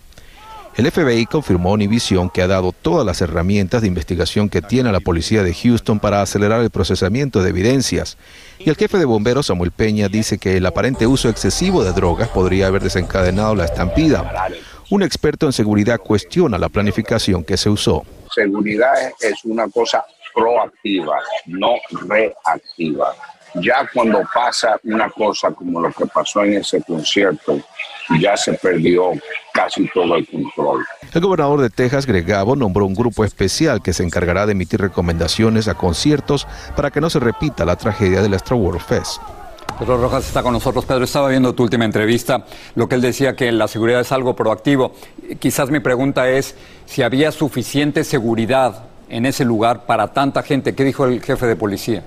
El 0.77 0.89
FBI 0.89 1.25
confirmó 1.25 1.71
a 1.71 1.73
Univision 1.73 2.29
que 2.29 2.41
ha 2.41 2.47
dado 2.47 2.71
todas 2.71 3.05
las 3.05 3.21
herramientas 3.21 3.81
de 3.81 3.89
investigación 3.89 4.47
que 4.47 4.61
tiene 4.61 4.93
la 4.93 5.01
policía 5.01 5.43
de 5.43 5.53
Houston 5.53 5.99
para 5.99 6.21
acelerar 6.21 6.61
el 6.61 6.69
procesamiento 6.69 7.43
de 7.43 7.49
evidencias. 7.49 8.17
Y 8.59 8.69
el 8.69 8.77
jefe 8.77 8.97
de 8.97 9.03
bomberos, 9.03 9.47
Samuel 9.47 9.71
Peña, 9.71 10.07
dice 10.07 10.37
que 10.37 10.55
el 10.55 10.65
aparente 10.65 11.05
uso 11.05 11.27
excesivo 11.27 11.83
de 11.83 11.91
drogas 11.91 12.29
podría 12.29 12.67
haber 12.67 12.81
desencadenado 12.81 13.55
la 13.55 13.65
estampida. 13.65 14.47
Un 14.89 15.03
experto 15.03 15.47
en 15.47 15.53
seguridad 15.53 15.99
cuestiona 15.99 16.57
la 16.57 16.69
planificación 16.69 17.43
que 17.43 17.57
se 17.57 17.69
usó. 17.69 18.05
Seguridad 18.33 18.93
es 19.19 19.43
una 19.43 19.67
cosa 19.67 20.05
proactiva, 20.33 21.19
no 21.47 21.75
reactiva. 22.07 23.13
Ya 23.55 23.87
cuando 23.93 24.21
pasa 24.33 24.79
una 24.83 25.09
cosa 25.09 25.51
como 25.51 25.81
lo 25.81 25.91
que 25.91 26.05
pasó 26.05 26.43
en 26.43 26.53
ese 26.53 26.81
concierto, 26.81 27.59
ya 28.19 28.35
se 28.37 28.53
perdió 28.53 29.11
casi 29.53 29.87
todo 29.93 30.15
el 30.15 30.27
control. 30.27 30.85
El 31.13 31.21
gobernador 31.21 31.61
de 31.61 31.69
Texas, 31.69 32.05
Greg 32.05 32.25
Gabo, 32.25 32.55
nombró 32.55 32.85
un 32.85 32.93
grupo 32.93 33.25
especial 33.25 33.81
que 33.81 33.93
se 33.93 34.03
encargará 34.03 34.45
de 34.45 34.53
emitir 34.53 34.79
recomendaciones 34.79 35.67
a 35.67 35.75
conciertos 35.75 36.47
para 36.75 36.91
que 36.91 37.01
no 37.01 37.09
se 37.09 37.19
repita 37.19 37.65
la 37.65 37.75
tragedia 37.75 38.21
del 38.21 38.33
Astro 38.33 38.57
World 38.57 38.81
Fest. 38.81 39.21
Pedro 39.77 39.97
Rojas 39.97 40.27
está 40.27 40.43
con 40.43 40.53
nosotros. 40.53 40.85
Pedro, 40.85 41.05
estaba 41.05 41.29
viendo 41.29 41.53
tu 41.53 41.63
última 41.63 41.85
entrevista, 41.85 42.45
lo 42.75 42.89
que 42.89 42.95
él 42.95 43.01
decía 43.01 43.35
que 43.35 43.51
la 43.51 43.67
seguridad 43.67 44.01
es 44.01 44.11
algo 44.11 44.35
proactivo. 44.35 44.93
Quizás 45.39 45.69
mi 45.69 45.79
pregunta 45.79 46.29
es 46.29 46.55
si 46.85 47.01
había 47.01 47.31
suficiente 47.31 48.03
seguridad 48.03 48.83
en 49.07 49.25
ese 49.25 49.45
lugar 49.45 49.85
para 49.85 50.13
tanta 50.13 50.43
gente. 50.43 50.75
¿Qué 50.75 50.83
dijo 50.83 51.05
el 51.05 51.21
jefe 51.21 51.45
de 51.45 51.55
policía? 51.55 52.03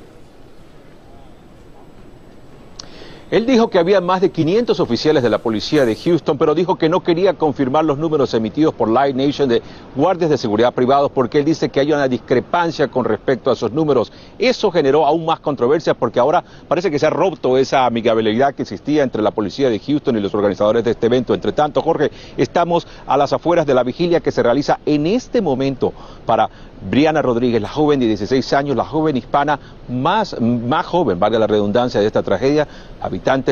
Él 3.32 3.46
dijo 3.46 3.70
que 3.70 3.78
había 3.78 4.02
más 4.02 4.20
de 4.20 4.30
500 4.30 4.78
oficiales 4.78 5.22
de 5.22 5.30
la 5.30 5.38
policía 5.38 5.86
de 5.86 5.96
Houston, 5.96 6.36
pero 6.36 6.54
dijo 6.54 6.76
que 6.76 6.90
no 6.90 7.02
quería 7.02 7.32
confirmar 7.32 7.82
los 7.82 7.96
números 7.96 8.34
emitidos 8.34 8.74
por 8.74 8.88
Live 8.90 9.14
Nation 9.14 9.48
de 9.48 9.62
guardias 9.96 10.28
de 10.28 10.36
seguridad 10.36 10.74
privados 10.74 11.10
porque 11.10 11.38
él 11.38 11.46
dice 11.46 11.70
que 11.70 11.80
hay 11.80 11.90
una 11.94 12.08
discrepancia 12.08 12.88
con 12.88 13.06
respecto 13.06 13.48
a 13.48 13.54
esos 13.54 13.72
números. 13.72 14.12
Eso 14.38 14.70
generó 14.70 15.06
aún 15.06 15.24
más 15.24 15.40
controversia 15.40 15.94
porque 15.94 16.20
ahora 16.20 16.44
parece 16.68 16.90
que 16.90 16.98
se 16.98 17.06
ha 17.06 17.10
roto 17.10 17.56
esa 17.56 17.86
amigabilidad 17.86 18.54
que 18.54 18.64
existía 18.64 19.02
entre 19.02 19.22
la 19.22 19.30
policía 19.30 19.70
de 19.70 19.78
Houston 19.78 20.18
y 20.18 20.20
los 20.20 20.34
organizadores 20.34 20.84
de 20.84 20.90
este 20.90 21.06
evento. 21.06 21.32
Entre 21.32 21.52
tanto, 21.52 21.80
Jorge, 21.80 22.10
estamos 22.36 22.86
a 23.06 23.16
las 23.16 23.32
afueras 23.32 23.64
de 23.64 23.72
la 23.72 23.82
vigilia 23.82 24.20
que 24.20 24.30
se 24.30 24.42
realiza 24.42 24.78
en 24.84 25.06
este 25.06 25.40
momento 25.40 25.94
para 26.26 26.50
Briana 26.90 27.22
Rodríguez, 27.22 27.62
la 27.62 27.68
joven 27.68 28.00
de 28.00 28.06
16 28.08 28.52
años, 28.52 28.76
la 28.76 28.84
joven 28.84 29.16
hispana 29.16 29.58
más, 29.88 30.38
más 30.40 30.84
joven, 30.84 31.18
valga 31.18 31.38
la 31.38 31.46
redundancia 31.46 32.00
de 32.00 32.06
esta 32.06 32.22
tragedia. 32.22 32.66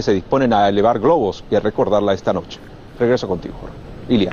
Se 0.01 0.13
disponen 0.13 0.53
a 0.53 0.69
elevar 0.69 0.99
globos 0.99 1.45
y 1.51 1.55
a 1.55 1.61
recordarla 1.61 2.13
esta 2.13 2.33
noche. 2.33 2.59
Regreso 2.99 3.29
contigo. 3.29 3.55
Ilia. 4.09 4.33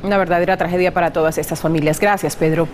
Una 0.00 0.16
verdadera 0.16 0.56
tragedia 0.56 0.94
para 0.94 1.12
todas 1.12 1.38
estas 1.38 1.60
familias. 1.60 1.98
Gracias, 1.98 2.36
Pedro. 2.36 2.68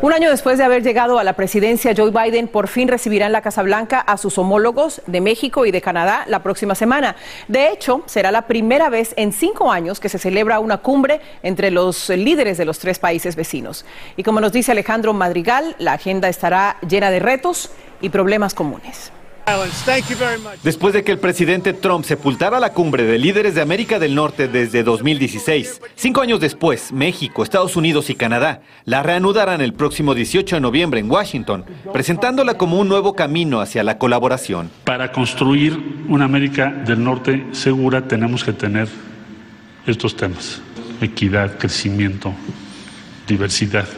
Un 0.00 0.12
año 0.12 0.30
después 0.30 0.58
de 0.58 0.64
haber 0.64 0.84
llegado 0.84 1.18
a 1.18 1.24
la 1.24 1.32
presidencia, 1.32 1.92
Joe 1.96 2.12
Biden 2.12 2.46
por 2.46 2.68
fin 2.68 2.86
recibirá 2.86 3.26
en 3.26 3.32
la 3.32 3.42
Casa 3.42 3.62
Blanca 3.62 3.98
a 3.98 4.16
sus 4.16 4.38
homólogos 4.38 5.02
de 5.06 5.20
México 5.20 5.66
y 5.66 5.72
de 5.72 5.80
Canadá 5.80 6.24
la 6.28 6.42
próxima 6.44 6.76
semana. 6.76 7.16
De 7.48 7.72
hecho, 7.72 8.02
será 8.06 8.30
la 8.30 8.42
primera 8.42 8.90
vez 8.90 9.12
en 9.16 9.32
cinco 9.32 9.72
años 9.72 9.98
que 9.98 10.08
se 10.08 10.18
celebra 10.18 10.60
una 10.60 10.78
cumbre 10.78 11.20
entre 11.42 11.72
los 11.72 12.10
líderes 12.10 12.58
de 12.58 12.64
los 12.64 12.78
tres 12.78 13.00
países 13.00 13.34
vecinos. 13.34 13.84
Y 14.16 14.22
como 14.22 14.40
nos 14.40 14.52
dice 14.52 14.70
Alejandro 14.70 15.12
Madrigal, 15.14 15.74
la 15.78 15.94
agenda 15.94 16.28
estará 16.28 16.76
llena 16.86 17.10
de 17.10 17.18
retos 17.18 17.72
y 18.00 18.10
problemas 18.10 18.54
comunes. 18.54 19.10
Después 20.62 20.92
de 20.92 21.04
que 21.04 21.12
el 21.12 21.18
presidente 21.18 21.72
Trump 21.72 22.04
sepultara 22.04 22.60
la 22.60 22.72
cumbre 22.74 23.04
de 23.04 23.18
líderes 23.18 23.54
de 23.54 23.62
América 23.62 23.98
del 23.98 24.14
Norte 24.14 24.46
desde 24.46 24.82
2016, 24.82 25.80
cinco 25.94 26.20
años 26.20 26.40
después, 26.40 26.92
México, 26.92 27.42
Estados 27.42 27.76
Unidos 27.76 28.10
y 28.10 28.14
Canadá 28.14 28.60
la 28.84 29.02
reanudarán 29.02 29.60
el 29.60 29.72
próximo 29.72 30.14
18 30.14 30.56
de 30.56 30.60
noviembre 30.60 31.00
en 31.00 31.10
Washington, 31.10 31.64
presentándola 31.92 32.58
como 32.58 32.78
un 32.78 32.88
nuevo 32.88 33.14
camino 33.14 33.60
hacia 33.60 33.82
la 33.82 33.96
colaboración. 33.96 34.70
Para 34.84 35.12
construir 35.12 36.04
una 36.08 36.26
América 36.26 36.70
del 36.70 37.02
Norte 37.02 37.46
segura 37.52 38.06
tenemos 38.06 38.44
que 38.44 38.52
tener 38.52 38.88
estos 39.86 40.14
temas, 40.14 40.60
equidad, 41.00 41.56
crecimiento, 41.56 42.34
diversidad. 43.26 43.88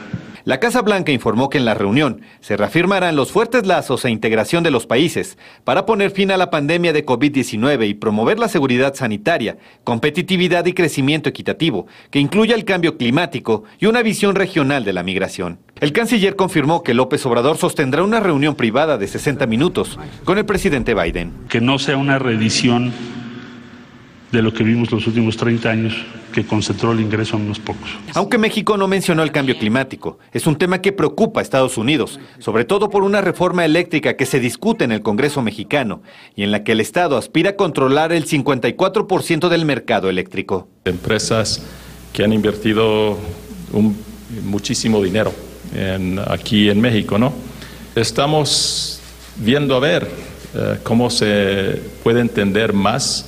La 0.50 0.58
Casa 0.58 0.82
Blanca 0.82 1.12
informó 1.12 1.48
que 1.48 1.58
en 1.58 1.64
la 1.64 1.74
reunión 1.74 2.22
se 2.40 2.56
reafirmarán 2.56 3.14
los 3.14 3.30
fuertes 3.30 3.68
lazos 3.68 4.04
e 4.04 4.10
integración 4.10 4.64
de 4.64 4.72
los 4.72 4.84
países 4.84 5.38
para 5.62 5.86
poner 5.86 6.10
fin 6.10 6.32
a 6.32 6.36
la 6.36 6.50
pandemia 6.50 6.92
de 6.92 7.06
COVID-19 7.06 7.88
y 7.88 7.94
promover 7.94 8.40
la 8.40 8.48
seguridad 8.48 8.96
sanitaria, 8.96 9.58
competitividad 9.84 10.66
y 10.66 10.72
crecimiento 10.72 11.28
equitativo, 11.28 11.86
que 12.10 12.18
incluya 12.18 12.56
el 12.56 12.64
cambio 12.64 12.96
climático 12.96 13.62
y 13.78 13.86
una 13.86 14.02
visión 14.02 14.34
regional 14.34 14.84
de 14.84 14.92
la 14.92 15.04
migración. 15.04 15.60
El 15.80 15.92
canciller 15.92 16.34
confirmó 16.34 16.82
que 16.82 16.94
López 16.94 17.24
Obrador 17.26 17.56
sostendrá 17.56 18.02
una 18.02 18.18
reunión 18.18 18.56
privada 18.56 18.98
de 18.98 19.06
60 19.06 19.46
minutos 19.46 20.00
con 20.24 20.36
el 20.36 20.46
presidente 20.46 20.94
Biden. 20.94 21.32
Que 21.48 21.60
no 21.60 21.78
sea 21.78 21.96
una 21.96 22.18
reedición 22.18 22.92
de 24.32 24.42
lo 24.42 24.52
que 24.52 24.64
vimos 24.64 24.90
los 24.90 25.06
últimos 25.06 25.36
30 25.36 25.70
años 25.70 26.04
que 26.30 26.44
concentró 26.44 26.92
el 26.92 27.00
ingreso 27.00 27.36
en 27.36 27.42
unos 27.42 27.58
pocos. 27.58 27.90
Aunque 28.14 28.38
México 28.38 28.76
no 28.76 28.88
mencionó 28.88 29.22
el 29.22 29.32
cambio 29.32 29.58
climático, 29.58 30.18
es 30.32 30.46
un 30.46 30.56
tema 30.56 30.80
que 30.80 30.92
preocupa 30.92 31.40
a 31.40 31.42
Estados 31.42 31.78
Unidos, 31.78 32.20
sobre 32.38 32.64
todo 32.64 32.90
por 32.90 33.02
una 33.02 33.20
reforma 33.20 33.64
eléctrica 33.64 34.16
que 34.16 34.26
se 34.26 34.40
discute 34.40 34.84
en 34.84 34.92
el 34.92 35.02
Congreso 35.02 35.42
mexicano 35.42 36.02
y 36.36 36.42
en 36.42 36.50
la 36.50 36.64
que 36.64 36.72
el 36.72 36.80
Estado 36.80 37.16
aspira 37.16 37.50
a 37.50 37.56
controlar 37.56 38.12
el 38.12 38.26
54% 38.26 39.48
del 39.48 39.64
mercado 39.64 40.08
eléctrico. 40.08 40.68
Empresas 40.84 41.62
que 42.12 42.24
han 42.24 42.32
invertido 42.32 43.16
muchísimo 44.44 45.02
dinero 45.02 45.32
aquí 46.26 46.70
en 46.70 46.80
México, 46.80 47.18
¿no? 47.18 47.32
Estamos 47.94 49.00
viendo 49.36 49.74
a 49.76 49.80
ver 49.80 50.08
eh, 50.54 50.78
cómo 50.82 51.10
se 51.10 51.80
puede 52.02 52.20
entender 52.20 52.72
más 52.72 53.26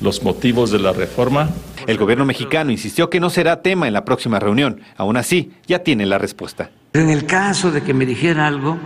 los 0.00 0.22
motivos 0.22 0.70
de 0.70 0.78
la 0.78 0.92
reforma. 0.92 1.50
El 1.86 1.96
gobierno 1.96 2.24
mexicano 2.24 2.70
insistió 2.70 3.10
que 3.10 3.20
no 3.20 3.30
será 3.30 3.62
tema 3.62 3.86
en 3.86 3.92
la 3.92 4.04
próxima 4.04 4.38
reunión. 4.38 4.80
Aún 4.96 5.16
así, 5.16 5.52
ya 5.66 5.80
tiene 5.80 6.06
la 6.06 6.18
respuesta. 6.18 6.70
En 6.92 7.08
el 7.10 7.26
caso 7.26 7.70
de 7.70 7.82
que 7.82 7.94
me 7.94 8.06
dijera 8.06 8.46
algo, 8.46 8.78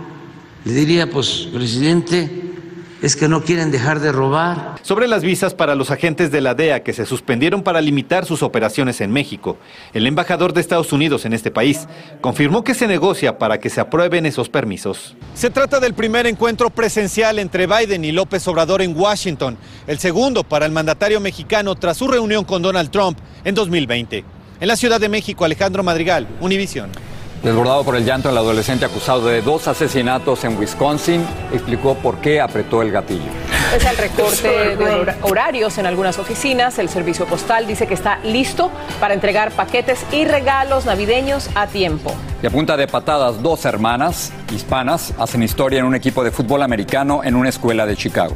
le 0.63 0.73
diría, 0.73 1.09
pues, 1.09 1.49
presidente, 1.53 2.54
es 3.01 3.15
que 3.15 3.27
no 3.27 3.41
quieren 3.43 3.71
dejar 3.71 3.99
de 3.99 4.11
robar. 4.11 4.75
Sobre 4.81 5.07
las 5.07 5.23
visas 5.23 5.53
para 5.53 5.75
los 5.75 5.91
agentes 5.91 6.31
de 6.31 6.41
la 6.41 6.55
DEA 6.55 6.83
que 6.83 6.93
se 6.93 7.05
suspendieron 7.05 7.63
para 7.63 7.81
limitar 7.81 8.25
sus 8.25 8.43
operaciones 8.43 9.01
en 9.01 9.11
México, 9.11 9.57
el 9.93 10.07
embajador 10.07 10.53
de 10.53 10.61
Estados 10.61 10.93
Unidos 10.93 11.25
en 11.25 11.33
este 11.33 11.51
país 11.51 11.87
confirmó 12.21 12.63
que 12.63 12.73
se 12.73 12.87
negocia 12.87 13.37
para 13.37 13.59
que 13.59 13.69
se 13.69 13.81
aprueben 13.81 14.25
esos 14.25 14.49
permisos. 14.49 15.15
Se 15.33 15.49
trata 15.49 15.79
del 15.79 15.93
primer 15.93 16.27
encuentro 16.27 16.69
presencial 16.69 17.39
entre 17.39 17.67
Biden 17.67 18.05
y 18.05 18.11
López 18.11 18.47
Obrador 18.47 18.81
en 18.81 18.97
Washington, 18.97 19.57
el 19.87 19.99
segundo 19.99 20.43
para 20.43 20.65
el 20.65 20.71
mandatario 20.71 21.19
mexicano 21.19 21.75
tras 21.75 21.97
su 21.97 22.07
reunión 22.07 22.45
con 22.45 22.61
Donald 22.61 22.89
Trump 22.91 23.17
en 23.43 23.55
2020. 23.55 24.23
En 24.59 24.67
la 24.67 24.77
Ciudad 24.77 25.01
de 25.01 25.09
México, 25.09 25.43
Alejandro 25.43 25.83
Madrigal, 25.83 26.27
Univisión. 26.39 26.89
Desbordado 27.45 27.83
por 27.83 27.95
el 27.95 28.03
llanto, 28.03 28.27
el 28.31 28.37
adolescente 28.39 28.85
acusado 28.85 29.27
de 29.27 29.43
dos 29.43 29.67
asesinatos 29.67 30.43
en 30.45 30.57
Wisconsin 30.57 31.23
explicó 31.53 31.93
por 31.93 32.17
qué 32.17 32.41
apretó 32.41 32.81
el 32.81 32.91
gatillo. 32.91 33.29
Es 33.77 33.85
el 33.85 33.95
recorte 33.97 34.75
de 34.75 35.15
horarios 35.21 35.77
en 35.77 35.85
algunas 35.85 36.17
oficinas. 36.17 36.79
El 36.79 36.89
servicio 36.89 37.27
postal 37.27 37.67
dice 37.67 37.85
que 37.85 37.93
está 37.93 38.17
listo 38.23 38.71
para 38.99 39.13
entregar 39.13 39.51
paquetes 39.51 40.03
y 40.11 40.25
regalos 40.25 40.87
navideños 40.87 41.51
a 41.53 41.67
tiempo. 41.67 42.15
Y 42.41 42.47
a 42.47 42.49
punta 42.49 42.75
de 42.77 42.87
patadas, 42.87 43.39
dos 43.43 43.63
hermanas 43.65 44.33
hispanas 44.51 45.13
hacen 45.19 45.43
historia 45.43 45.81
en 45.81 45.85
un 45.85 45.93
equipo 45.93 46.23
de 46.23 46.31
fútbol 46.31 46.63
americano 46.63 47.23
en 47.23 47.35
una 47.35 47.49
escuela 47.49 47.85
de 47.85 47.95
Chicago. 47.95 48.35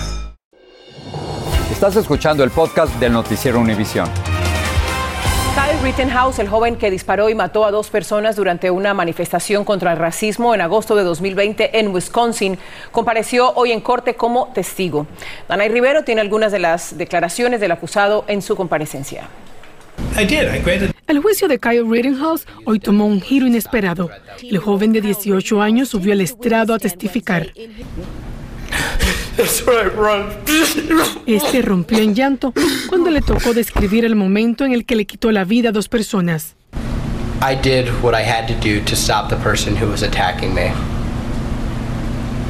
Estás 1.81 1.95
escuchando 1.95 2.43
el 2.43 2.51
podcast 2.51 2.93
del 2.99 3.11
noticiero 3.11 3.59
Univisión. 3.59 4.07
Kyle 5.55 5.81
Rittenhouse, 5.81 6.37
el 6.37 6.47
joven 6.47 6.75
que 6.75 6.91
disparó 6.91 7.27
y 7.27 7.33
mató 7.33 7.65
a 7.65 7.71
dos 7.71 7.89
personas 7.89 8.35
durante 8.35 8.69
una 8.69 8.93
manifestación 8.93 9.65
contra 9.65 9.93
el 9.93 9.97
racismo 9.97 10.53
en 10.53 10.61
agosto 10.61 10.95
de 10.95 11.03
2020 11.03 11.79
en 11.79 11.87
Wisconsin, 11.91 12.59
compareció 12.91 13.51
hoy 13.55 13.71
en 13.71 13.81
corte 13.81 14.13
como 14.13 14.51
testigo. 14.53 15.07
Danay 15.49 15.69
Rivero 15.69 16.03
tiene 16.03 16.21
algunas 16.21 16.51
de 16.51 16.59
las 16.59 16.99
declaraciones 16.99 17.59
del 17.59 17.71
acusado 17.71 18.25
en 18.27 18.43
su 18.43 18.55
comparecencia. 18.55 19.27
El 21.07 21.19
juicio 21.19 21.47
de 21.47 21.57
Kyle 21.57 21.89
Rittenhouse 21.89 22.45
hoy 22.65 22.79
tomó 22.79 23.07
un 23.07 23.21
giro 23.21 23.47
inesperado. 23.47 24.11
El 24.43 24.59
joven 24.59 24.93
de 24.93 25.01
18 25.01 25.59
años 25.59 25.89
subió 25.89 26.13
al 26.13 26.21
estrado 26.21 26.75
a 26.75 26.77
testificar. 26.77 27.47
Este 31.25 31.61
rompió 31.61 31.99
en 31.99 32.13
llanto 32.13 32.53
cuando 32.87 33.09
le 33.09 33.21
tocó 33.21 33.53
describir 33.53 34.05
el 34.05 34.15
momento 34.15 34.65
en 34.65 34.73
el 34.73 34.85
que 34.85 34.95
le 34.95 35.05
quitó 35.05 35.31
la 35.31 35.43
vida 35.43 35.69
a 35.69 35.71
dos 35.71 35.87
personas. 35.87 36.55
I 37.41 37.55
did 37.55 37.87
what 38.03 38.13
I 38.13 38.21
had 38.21 38.47
to 38.47 38.53
do 38.55 38.83
to 38.85 38.95
stop 38.95 39.29
the 39.29 39.37
person 39.37 39.75
who 39.75 39.89
was 39.89 40.03
attacking 40.03 40.53
me. 40.53 40.71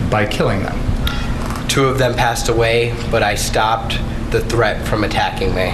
By 0.10 0.26
killing 0.26 0.64
them. 0.64 0.76
Two 1.70 1.86
of 1.86 1.98
them 1.98 2.14
passed 2.14 2.50
away, 2.50 2.94
but 3.10 3.24
I 3.24 3.36
stopped 3.36 3.98
the 4.32 4.42
threat 4.42 4.86
from 4.86 5.06
attacking 5.06 5.56
me. 5.56 5.74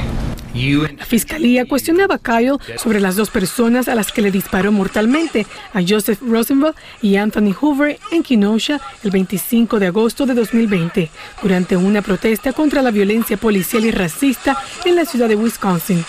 La 0.57 1.05
fiscalía 1.05 1.67
cuestionaba 1.67 2.15
a 2.15 2.17
Kyle 2.17 2.57
sobre 2.77 2.99
las 2.99 3.15
dos 3.15 3.29
personas 3.29 3.87
a 3.87 3.93
las 3.93 4.11
que 4.11 4.23
le 4.23 4.31
disparó 4.31 4.71
mortalmente, 4.71 5.45
a 5.71 5.81
Joseph 5.87 6.19
Rosenberg 6.21 6.73
y 6.99 7.17
Anthony 7.17 7.53
Hoover 7.53 7.99
en 8.11 8.23
Kenosha 8.23 8.81
el 9.03 9.11
25 9.11 9.77
de 9.79 9.87
agosto 9.87 10.25
de 10.25 10.33
2020, 10.33 11.11
durante 11.43 11.77
una 11.77 12.01
protesta 12.01 12.53
contra 12.53 12.81
la 12.81 12.89
violencia 12.89 13.37
policial 13.37 13.85
y 13.85 13.91
racista 13.91 14.57
en 14.83 14.95
la 14.95 15.05
ciudad 15.05 15.27
de 15.27 15.35
Wisconsin. 15.35 16.03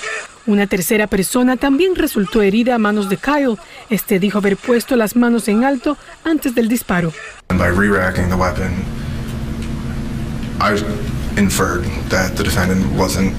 Una 0.46 0.66
tercera 0.66 1.08
persona 1.08 1.58
también 1.58 1.94
resultó 1.94 2.40
herida 2.40 2.76
a 2.76 2.78
manos 2.78 3.10
de 3.10 3.18
Kyle. 3.18 3.58
Este 3.90 4.18
dijo 4.18 4.38
haber 4.38 4.56
puesto 4.56 4.96
las 4.96 5.14
manos 5.14 5.46
en 5.48 5.64
alto 5.64 5.98
antes 6.24 6.54
del 6.54 6.68
disparo. 6.68 7.12
I 10.60 10.74
inferred 11.36 11.84
that 12.08 12.34
the 12.34 12.42
defendant 12.42 12.84
wasn't 12.98 13.32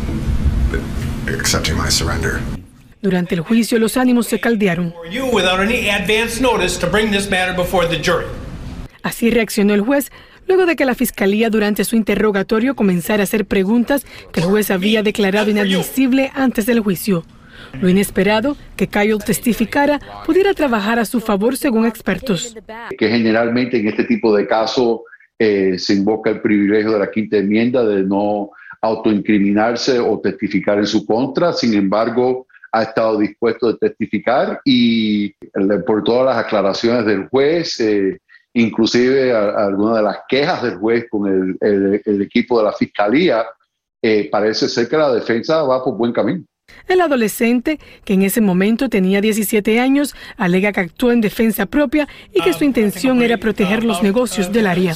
accepting 1.28 1.76
my 1.76 1.90
surrender. 1.90 2.40
Durante 3.02 3.36
el 3.36 3.42
juicio 3.42 3.80
los 3.80 3.96
ánimos 3.96 4.28
se 4.28 4.40
caldearon. 4.40 4.94
you 5.12 5.26
without 5.32 5.60
any 5.60 5.90
advance 5.90 6.42
notice 6.42 6.78
to 6.80 6.88
bring 6.88 7.12
this 7.12 7.30
matter 7.30 7.56
before 7.56 7.88
the 7.88 8.02
jury. 8.02 8.26
Así 9.04 9.30
reaccionó 9.32 9.74
el 9.74 9.82
juez 9.82 10.12
luego 10.48 10.66
de 10.66 10.76
que 10.76 10.84
la 10.84 10.96
fiscalía 10.96 11.50
durante 11.50 11.86
su 11.86 11.96
interrogatorio 11.96 12.76
comenzara 12.76 13.22
a 13.22 13.26
hacer 13.26 13.46
preguntas 13.46 14.06
que 14.34 14.42
el 14.42 14.48
juez 14.48 14.72
había 14.72 15.04
declarado 15.04 15.50
inadmisible 15.50 16.32
antes 16.34 16.66
del 16.66 16.82
juicio. 16.82 17.24
Lo 17.80 17.88
inesperado, 17.88 18.58
que 18.76 18.88
Kyle 18.88 19.20
testificara, 19.20 20.00
pudiera 20.26 20.54
trabajar 20.54 20.98
a 21.00 21.06
su 21.06 21.20
favor 21.20 21.56
según 21.56 21.86
expertos. 21.86 22.56
que 22.98 23.10
generalmente 23.10 23.80
en 23.80 23.88
este 23.88 24.06
tipo 24.06 24.36
de 24.36 24.48
casos 24.48 25.02
eh, 25.38 25.78
se 25.78 25.94
invoca 25.94 26.32
el 26.32 26.42
privilegio 26.42 26.92
de 26.92 27.00
la 27.00 27.12
quinta 27.12 27.38
enmienda 27.38 27.86
de 27.86 28.04
no 28.04 28.50
autoincriminarse 28.82 30.00
o 30.00 30.20
testificar 30.20 30.78
en 30.78 30.88
su 30.88 31.06
contra. 31.06 31.54
Sin 31.54 31.74
embargo, 31.74 32.48
ha 32.72 32.84
estado 32.84 33.18
dispuesto 33.20 33.70
a 33.70 33.78
testificar 33.78 34.62
y 34.64 35.34
por 35.86 36.04
todas 36.04 36.26
las 36.26 36.46
aclaraciones 36.46 37.06
del 37.06 37.28
juez, 37.28 37.80
eh, 37.80 38.20
inclusive 38.54 39.34
algunas 39.34 39.98
de 39.98 40.04
las 40.04 40.20
quejas 40.28 40.64
del 40.64 40.78
juez 40.78 41.06
con 41.10 41.58
el 41.60 42.22
equipo 42.22 42.60
de 42.60 42.66
la 42.66 42.74
fiscalía, 42.74 43.46
eh, 44.02 44.30
parece 44.32 44.70
ser 44.70 44.88
que 44.88 44.98
la 44.98 45.14
defensa 45.14 45.64
va 45.64 45.84
por 45.84 45.98
buen 45.98 46.14
camino. 46.14 46.44
El 46.88 47.02
adolescente, 47.02 47.80
que 48.04 48.14
en 48.14 48.24
ese 48.24 48.42
momento 48.42 48.90
tenía 48.90 49.22
17 49.22 49.80
años, 49.80 50.16
alega 50.38 50.72
que 50.72 50.80
actuó 50.80 51.12
en 51.12 51.22
defensa 51.22 51.66
propia 51.66 52.08
y 52.34 52.42
que 52.42 52.54
su 52.54 52.64
intención 52.64 53.22
era 53.22 53.38
proteger 53.38 53.84
los 53.84 54.02
negocios 54.02 54.52
del 54.52 54.66
área. 54.68 54.96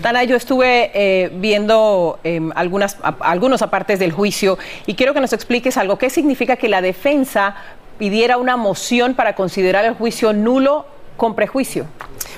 Tana, 0.00 0.24
yo 0.24 0.36
estuve 0.36 0.90
eh, 0.94 1.30
viendo 1.34 2.20
eh, 2.24 2.40
algunas, 2.54 2.96
a- 3.02 3.16
algunos 3.20 3.62
apartes 3.62 3.98
del 3.98 4.12
juicio 4.12 4.58
y 4.86 4.94
quiero 4.94 5.12
que 5.14 5.20
nos 5.20 5.32
expliques 5.32 5.76
algo. 5.76 5.98
¿Qué 5.98 6.10
significa 6.10 6.56
que 6.56 6.68
la 6.68 6.80
defensa 6.82 7.56
pidiera 7.98 8.36
una 8.36 8.56
moción 8.56 9.14
para 9.14 9.34
considerar 9.34 9.84
el 9.84 9.94
juicio 9.94 10.32
nulo 10.32 10.86
con 11.16 11.34
prejuicio? 11.34 11.86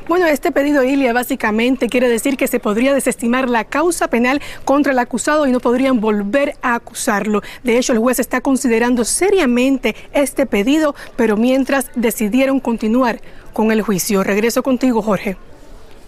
Bueno, 0.07 0.27
este 0.27 0.53
pedido, 0.53 0.85
Ilia, 0.85 1.15
básicamente 1.15 1.89
quiere 1.89 2.11
decir 2.11 2.37
que 2.37 2.47
se 2.47 2.61
podría 2.61 2.93
desestimar 2.93 3.49
la 3.49 3.65
causa 3.65 4.09
penal 4.09 4.43
contra 4.67 4.93
el 4.93 4.99
acusado 4.99 5.47
y 5.47 5.51
no 5.51 5.61
podrían 5.61 5.99
volver 5.99 6.57
a 6.61 6.75
acusarlo. 6.75 7.41
De 7.63 7.79
hecho, 7.79 7.95
el 7.95 7.99
juez 8.01 8.19
está 8.19 8.43
considerando 8.43 9.05
seriamente 9.05 9.97
este 10.13 10.45
pedido, 10.45 10.95
pero 11.17 11.39
mientras 11.39 11.91
decidieron 11.95 12.61
continuar 12.61 13.23
con 13.55 13.73
el 13.73 13.81
juicio. 13.81 14.23
Regreso 14.23 14.63
contigo, 14.63 15.01
Jorge. 15.01 15.39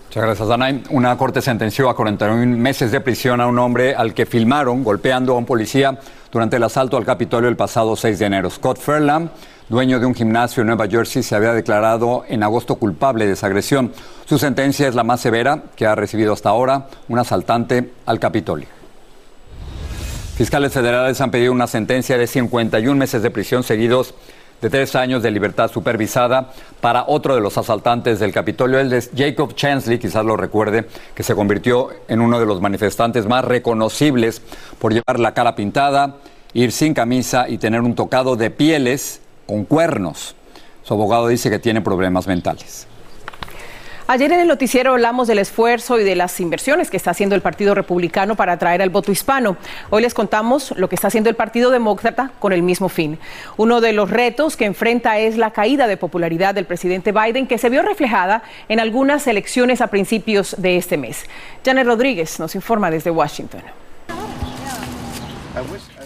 Muchas 0.09 0.23
gracias, 0.23 0.49
Danay. 0.49 0.83
Una 0.91 1.17
corte 1.17 1.41
sentenció 1.41 1.89
a 1.89 1.97
41 1.97 2.57
meses 2.57 2.93
de 2.93 3.01
prisión 3.01 3.41
a 3.41 3.47
un 3.47 3.59
hombre 3.59 3.95
al 3.95 4.13
que 4.13 4.27
filmaron 4.27 4.85
golpeando 4.85 5.33
a 5.33 5.39
un 5.39 5.47
policía 5.47 5.99
durante 6.31 6.57
el 6.57 6.63
asalto 6.63 6.99
al 6.99 7.05
Capitolio 7.07 7.49
el 7.49 7.57
pasado 7.57 7.97
6 7.97 8.19
de 8.19 8.27
enero. 8.27 8.51
Scott 8.51 8.79
Fairlamb, 8.79 9.31
dueño 9.69 9.99
de 9.99 10.07
un 10.07 10.15
gimnasio 10.15 10.61
en 10.61 10.69
Nueva 10.69 10.87
Jersey, 10.87 11.23
se 11.23 11.35
había 11.35 11.53
declarado 11.53 12.25
en 12.29 12.43
agosto 12.43 12.77
culpable 12.77 13.27
de 13.27 13.33
esa 13.33 13.49
agresión. 13.49 13.93
Su 14.25 14.39
sentencia 14.39 14.87
es 14.89 14.95
la 14.95 15.05
más 15.05 15.21
severa 15.21 15.65
que 15.75 15.87
ha 15.87 15.95
recibido 15.95 16.33
hasta 16.33 16.51
ahora 16.51 16.87
un 17.09 17.19
asaltante 17.19 17.93
al 18.07 18.21
Capitolio. 18.21 18.69
Fiscales 20.37 20.73
federales 20.73 21.21
han 21.21 21.31
pedido 21.31 21.53
una 21.53 21.67
sentencia 21.67 22.19
de 22.19 22.27
51 22.27 22.95
meses 22.95 23.23
de 23.23 23.31
prisión 23.31 23.63
seguidos 23.63 24.15
de 24.61 24.71
tres 24.71 24.95
años 24.95 25.23
de 25.23 25.31
libertad 25.31 25.71
supervisada 25.71 26.53
para 26.81 27.05
otro 27.09 27.35
de 27.35 27.41
los 27.41 27.59
asaltantes 27.59 28.21
del 28.21 28.33
Capitolio. 28.33 28.79
Él 28.79 28.93
es 28.93 29.11
Jacob 29.17 29.55
Chansley, 29.55 29.99
quizás 29.99 30.25
lo 30.25 30.37
recuerde, 30.37 30.87
que 31.15 31.23
se 31.23 31.35
convirtió 31.35 31.89
en 32.09 32.21
uno 32.21 32.39
de 32.39 32.47
los 32.47 32.61
manifestantes 32.61 33.27
más 33.27 33.45
reconocibles 33.45 34.41
por 34.79 34.93
llevar 34.93 35.19
la 35.19 35.35
cara 35.35 35.57
pintada, 35.57 36.17
ir 36.55 36.73
sin 36.73 36.95
camisa 36.95 37.49
y 37.49 37.59
tener 37.59 37.81
un 37.81 37.95
tocado 37.95 38.37
de 38.37 38.51
pieles 38.51 39.21
con 39.47 39.65
cuernos. 39.65 40.35
Su 40.83 40.95
abogado 40.95 41.29
dice 41.29 41.51
que 41.51 41.59
tiene 41.59 41.81
problemas 41.81 42.27
mentales. 42.27 42.87
Ayer 44.09 44.31
en 44.31 44.39
el 44.39 44.47
noticiero 44.47 44.93
hablamos 44.93 45.27
del 45.27 45.41
esfuerzo 45.41 45.99
y 45.99 46.05
de 46.05 46.15
las 46.15 46.39
inversiones 46.39 46.91
que 46.91 46.97
está 46.97 47.11
haciendo 47.11 47.35
el 47.35 47.41
Partido 47.41 47.75
Republicano 47.75 48.37
para 48.37 48.53
atraer 48.53 48.81
al 48.81 48.91
voto 48.91 49.11
hispano. 49.11 49.57
Hoy 49.91 50.03
les 50.03 50.15
contamos 50.15 50.73
lo 50.77 50.89
que 50.89 50.95
está 50.95 51.09
haciendo 51.09 51.29
el 51.29 51.35
Partido 51.35 51.73
Demócrata 51.73 52.31
con 52.39 52.53
el 52.53 52.63
mismo 52.63 52.89
fin. 52.89 53.19
Uno 53.57 53.81
de 53.81 53.93
los 53.93 54.09
retos 54.09 54.57
que 54.57 54.65
enfrenta 54.65 55.19
es 55.19 55.37
la 55.37 55.51
caída 55.51 55.89
de 55.89 55.97
popularidad 55.97 56.55
del 56.55 56.67
presidente 56.67 57.11
Biden, 57.11 57.49
que 57.49 57.59
se 57.59 57.69
vio 57.69 57.83
reflejada 57.83 58.45
en 58.69 58.79
algunas 58.79 59.27
elecciones 59.27 59.81
a 59.81 59.89
principios 59.89 60.55
de 60.57 60.77
este 60.77 60.97
mes. 60.97 61.25
Janet 61.65 61.85
Rodríguez 61.85 62.39
nos 62.39 62.55
informa 62.55 62.93
desde 62.93 63.11
Washington. 63.11 63.63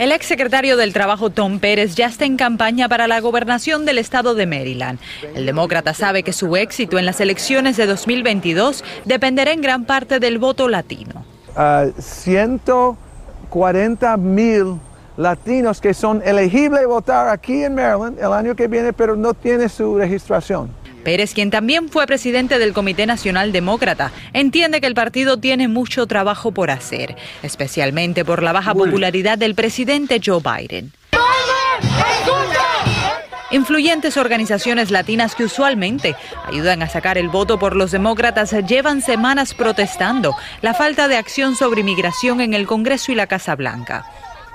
El 0.00 0.10
exsecretario 0.12 0.76
del 0.78 0.94
Trabajo 0.94 1.28
Tom 1.28 1.58
Pérez 1.58 1.94
ya 1.94 2.06
está 2.06 2.24
en 2.24 2.38
campaña 2.38 2.88
para 2.88 3.06
la 3.06 3.20
gobernación 3.20 3.84
del 3.84 3.98
estado 3.98 4.34
de 4.34 4.46
Maryland. 4.46 4.98
El 5.34 5.44
demócrata 5.44 5.92
sabe 5.92 6.22
que 6.22 6.32
su 6.32 6.56
éxito 6.56 6.98
en 6.98 7.04
las 7.04 7.20
elecciones 7.20 7.76
de 7.76 7.84
2022 7.84 8.82
dependerá 9.04 9.52
en 9.52 9.60
gran 9.60 9.84
parte 9.84 10.18
del 10.18 10.38
voto 10.38 10.70
latino. 10.70 11.26
a 11.54 11.84
140 11.98 14.16
mil 14.16 14.80
latinos 15.18 15.82
que 15.82 15.92
son 15.92 16.22
elegibles 16.24 16.86
votar 16.86 17.28
aquí 17.28 17.62
en 17.62 17.74
Maryland 17.74 18.18
el 18.18 18.32
año 18.32 18.56
que 18.56 18.68
viene, 18.68 18.94
pero 18.94 19.16
no 19.16 19.34
tienen 19.34 19.68
su 19.68 19.98
registración. 19.98 20.79
Pérez, 21.00 21.34
quien 21.34 21.50
también 21.50 21.88
fue 21.88 22.06
presidente 22.06 22.58
del 22.58 22.72
Comité 22.72 23.06
Nacional 23.06 23.52
Demócrata, 23.52 24.12
entiende 24.32 24.80
que 24.80 24.86
el 24.86 24.94
partido 24.94 25.38
tiene 25.38 25.68
mucho 25.68 26.06
trabajo 26.06 26.52
por 26.52 26.70
hacer, 26.70 27.16
especialmente 27.42 28.24
por 28.24 28.42
la 28.42 28.52
baja 28.52 28.74
popularidad 28.74 29.38
del 29.38 29.54
presidente 29.54 30.20
Joe 30.24 30.40
Biden. 30.40 30.92
Influyentes 33.52 34.16
organizaciones 34.16 34.92
latinas 34.92 35.34
que 35.34 35.44
usualmente 35.44 36.14
ayudan 36.46 36.82
a 36.82 36.88
sacar 36.88 37.18
el 37.18 37.28
voto 37.28 37.58
por 37.58 37.74
los 37.74 37.90
demócratas 37.90 38.54
llevan 38.68 39.02
semanas 39.02 39.54
protestando 39.54 40.36
la 40.62 40.72
falta 40.72 41.08
de 41.08 41.16
acción 41.16 41.56
sobre 41.56 41.80
inmigración 41.80 42.40
en 42.40 42.54
el 42.54 42.68
Congreso 42.68 43.10
y 43.10 43.16
la 43.16 43.26
Casa 43.26 43.56
Blanca. 43.56 44.06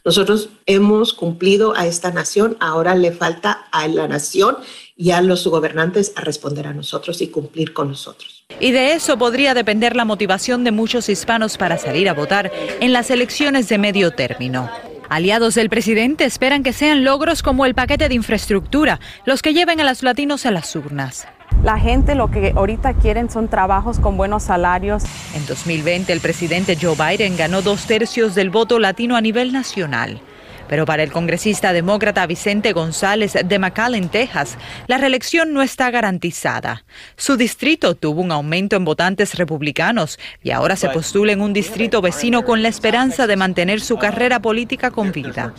Nosotros 0.06 0.50
hemos 0.66 1.14
cumplido 1.14 1.76
a 1.76 1.88
esta 1.88 2.12
nación, 2.12 2.56
ahora 2.60 2.96
le 2.96 3.12
falta 3.12 3.66
a 3.72 3.88
la 3.88 4.08
nación 4.08 4.58
y 4.96 5.12
a 5.12 5.22
los 5.22 5.46
gobernantes 5.48 6.14
a 6.16 6.22
responder 6.22 6.68
a 6.68 6.74
nosotros 6.74 7.22
y 7.22 7.28
cumplir 7.28 7.74
con 7.74 7.90
nosotros. 7.90 8.46
Y 8.60 8.72
de 8.72 8.94
eso 8.94 9.18
podría 9.18 9.54
depender 9.54 9.96
la 9.96 10.06
motivación 10.06 10.64
de 10.64 10.72
muchos 10.72 11.10
hispanos 11.10 11.58
para 11.58 11.78
salir 11.78 12.08
a 12.08 12.14
votar 12.14 12.52
en 12.80 12.94
las 12.94 13.10
elecciones 13.12 13.68
de 13.68 13.78
medio 13.78 14.12
término. 14.12 14.70
Aliados 15.10 15.56
del 15.56 15.70
presidente 15.70 16.26
esperan 16.26 16.64
que 16.64 16.74
sean 16.74 17.04
logros 17.04 17.44
como 17.44 17.66
el 17.66 17.76
paquete 17.76 18.10
de 18.10 18.16
infraestructura 18.16 19.00
los 19.26 19.42
que 19.42 19.54
lleven 19.54 19.80
a 19.80 19.84
los 19.84 20.02
latinos 20.02 20.46
a 20.46 20.52
las 20.52 20.76
urnas. 20.76 21.28
La 21.64 21.80
gente 21.80 22.16
lo 22.16 22.32
que 22.32 22.54
ahorita 22.56 22.94
quieren 22.94 23.30
son 23.30 23.48
trabajos 23.48 24.00
con 24.00 24.18
buenos 24.18 24.44
salarios. 24.44 25.04
En 25.36 25.46
2020 25.46 26.12
el 26.12 26.22
presidente 26.22 26.78
Joe 26.80 26.96
Biden 26.96 27.38
ganó 27.38 27.62
dos 27.62 27.86
tercios 27.86 28.36
del 28.36 28.50
voto 28.50 28.80
latino 28.80 29.16
a 29.16 29.22
nivel 29.22 29.52
nacional. 29.52 30.22
Pero 30.68 30.86
para 30.86 31.04
el 31.04 31.12
congresista 31.12 31.74
demócrata 31.74 32.26
Vicente 32.26 32.74
González 32.74 33.34
de 33.44 33.60
McAllen, 33.60 34.10
Texas, 34.10 34.58
la 34.88 34.98
reelección 34.98 35.54
no 35.54 35.62
está 35.62 35.92
garantizada. 35.92 36.86
Su 37.18 37.38
distrito 37.38 37.96
tuvo 37.96 38.22
un 38.22 38.32
aumento 38.32 38.76
en 38.76 38.86
votantes 38.86 39.36
republicanos 39.36 40.20
y 40.44 40.52
ahora 40.52 40.76
se 40.76 40.90
postula 40.90 41.34
en 41.34 41.42
un 41.42 41.54
distrito 41.54 42.02
vecino 42.02 42.44
con 42.44 42.64
la 42.64 42.70
esperanza 42.70 43.28
de 43.28 43.36
mantener 43.36 43.82
su 43.82 43.98
carrera 43.98 44.42
política 44.42 44.92
con 44.92 45.12
vida. 45.12 45.54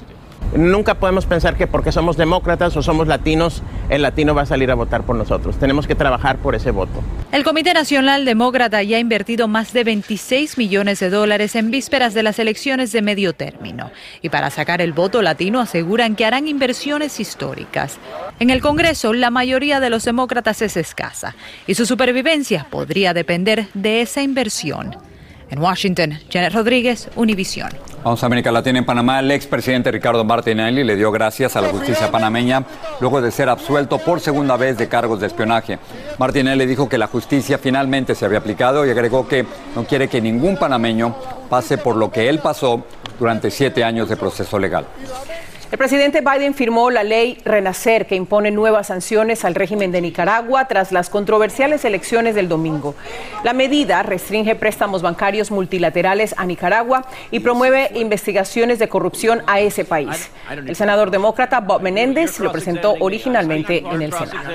Nunca 0.54 0.94
podemos 0.94 1.26
pensar 1.26 1.56
que 1.56 1.66
porque 1.66 1.92
somos 1.92 2.16
demócratas 2.16 2.76
o 2.76 2.82
somos 2.82 3.08
latinos, 3.08 3.62
el 3.88 4.02
latino 4.02 4.34
va 4.34 4.42
a 4.42 4.46
salir 4.46 4.70
a 4.70 4.74
votar 4.74 5.02
por 5.02 5.16
nosotros. 5.16 5.58
Tenemos 5.58 5.86
que 5.86 5.94
trabajar 5.94 6.38
por 6.38 6.54
ese 6.54 6.70
voto. 6.70 7.02
El 7.32 7.44
Comité 7.44 7.74
Nacional 7.74 8.24
Demócrata 8.24 8.82
ya 8.82 8.96
ha 8.96 9.00
invertido 9.00 9.48
más 9.48 9.72
de 9.72 9.84
26 9.84 10.56
millones 10.56 11.00
de 11.00 11.10
dólares 11.10 11.56
en 11.56 11.70
vísperas 11.70 12.14
de 12.14 12.22
las 12.22 12.38
elecciones 12.38 12.92
de 12.92 13.02
medio 13.02 13.32
término. 13.32 13.90
Y 14.22 14.30
para 14.30 14.50
sacar 14.50 14.80
el 14.80 14.92
voto 14.92 15.20
latino 15.20 15.60
aseguran 15.60 16.16
que 16.16 16.24
harán 16.24 16.48
inversiones 16.48 17.20
históricas. 17.20 17.98
En 18.38 18.50
el 18.50 18.60
Congreso, 18.60 19.12
la 19.12 19.30
mayoría 19.30 19.80
de 19.80 19.90
los 19.90 20.04
demócratas 20.04 20.62
es 20.62 20.76
escasa 20.76 21.34
y 21.66 21.74
su 21.74 21.86
supervivencia 21.86 22.66
podría 22.70 23.12
depender 23.12 23.66
de 23.74 24.00
esa 24.00 24.22
inversión. 24.22 24.96
En 25.50 25.58
Washington, 25.60 26.18
Janet 26.30 26.54
Rodríguez, 26.54 27.08
Univisión. 27.14 27.70
Vamos 28.06 28.22
a 28.22 28.26
América 28.26 28.52
Latina. 28.52 28.78
En 28.78 28.84
Panamá, 28.84 29.18
el 29.18 29.32
expresidente 29.32 29.90
Ricardo 29.90 30.22
Martinelli 30.22 30.84
le 30.84 30.94
dio 30.94 31.10
gracias 31.10 31.56
a 31.56 31.60
la 31.60 31.70
justicia 31.70 32.08
panameña 32.08 32.62
luego 33.00 33.20
de 33.20 33.32
ser 33.32 33.48
absuelto 33.48 33.98
por 33.98 34.20
segunda 34.20 34.56
vez 34.56 34.78
de 34.78 34.86
cargos 34.86 35.18
de 35.18 35.26
espionaje. 35.26 35.80
Martinelli 36.16 36.66
dijo 36.66 36.88
que 36.88 36.98
la 36.98 37.08
justicia 37.08 37.58
finalmente 37.58 38.14
se 38.14 38.24
había 38.24 38.38
aplicado 38.38 38.86
y 38.86 38.90
agregó 38.90 39.26
que 39.26 39.44
no 39.74 39.82
quiere 39.86 40.06
que 40.06 40.20
ningún 40.20 40.56
panameño 40.56 41.16
pase 41.50 41.78
por 41.78 41.96
lo 41.96 42.12
que 42.12 42.28
él 42.28 42.38
pasó 42.38 42.84
durante 43.18 43.50
siete 43.50 43.82
años 43.82 44.08
de 44.08 44.16
proceso 44.16 44.56
legal. 44.56 44.86
El 45.72 45.78
presidente 45.78 46.20
Biden 46.20 46.54
firmó 46.54 46.90
la 46.90 47.02
ley 47.02 47.38
Renacer 47.44 48.06
que 48.06 48.14
impone 48.14 48.52
nuevas 48.52 48.86
sanciones 48.86 49.44
al 49.44 49.56
régimen 49.56 49.90
de 49.90 50.00
Nicaragua 50.00 50.68
tras 50.68 50.92
las 50.92 51.10
controversiales 51.10 51.84
elecciones 51.84 52.36
del 52.36 52.48
domingo. 52.48 52.94
La 53.42 53.52
medida 53.52 54.04
restringe 54.04 54.54
préstamos 54.54 55.02
bancarios 55.02 55.50
multilaterales 55.50 56.36
a 56.38 56.46
Nicaragua 56.46 57.04
y 57.32 57.40
promueve 57.40 57.90
investigaciones 57.96 58.78
de 58.78 58.88
corrupción 58.88 59.42
a 59.48 59.58
ese 59.58 59.84
país. 59.84 60.30
El 60.48 60.76
senador 60.76 61.10
demócrata 61.10 61.58
Bob 61.58 61.82
Menéndez 61.82 62.38
lo 62.38 62.52
presentó 62.52 62.94
originalmente 63.00 63.78
en 63.78 64.02
el 64.02 64.12
Senado. 64.12 64.50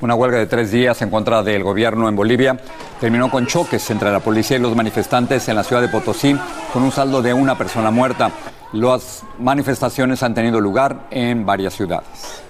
Una 0.00 0.16
huelga 0.16 0.38
de 0.38 0.46
tres 0.46 0.72
días 0.72 1.00
en 1.02 1.10
contra 1.10 1.44
del 1.44 1.62
gobierno 1.62 2.08
en 2.08 2.16
Bolivia 2.16 2.58
terminó 2.98 3.30
con 3.30 3.46
choques 3.46 3.88
entre 3.90 4.10
la 4.10 4.18
policía 4.18 4.56
y 4.56 4.60
los 4.60 4.74
manifestantes 4.74 5.48
en 5.48 5.54
la 5.54 5.62
ciudad 5.62 5.80
de 5.80 5.88
Potosí, 5.88 6.34
con 6.72 6.82
un 6.82 6.90
saldo 6.90 7.22
de 7.22 7.34
una 7.34 7.56
persona 7.56 7.92
muerta. 7.92 8.32
Las 8.72 9.24
manifestaciones 9.38 10.22
han 10.22 10.32
tenido 10.32 10.60
lugar 10.60 11.06
en 11.10 11.44
varias 11.44 11.74
ciudades. 11.74 12.42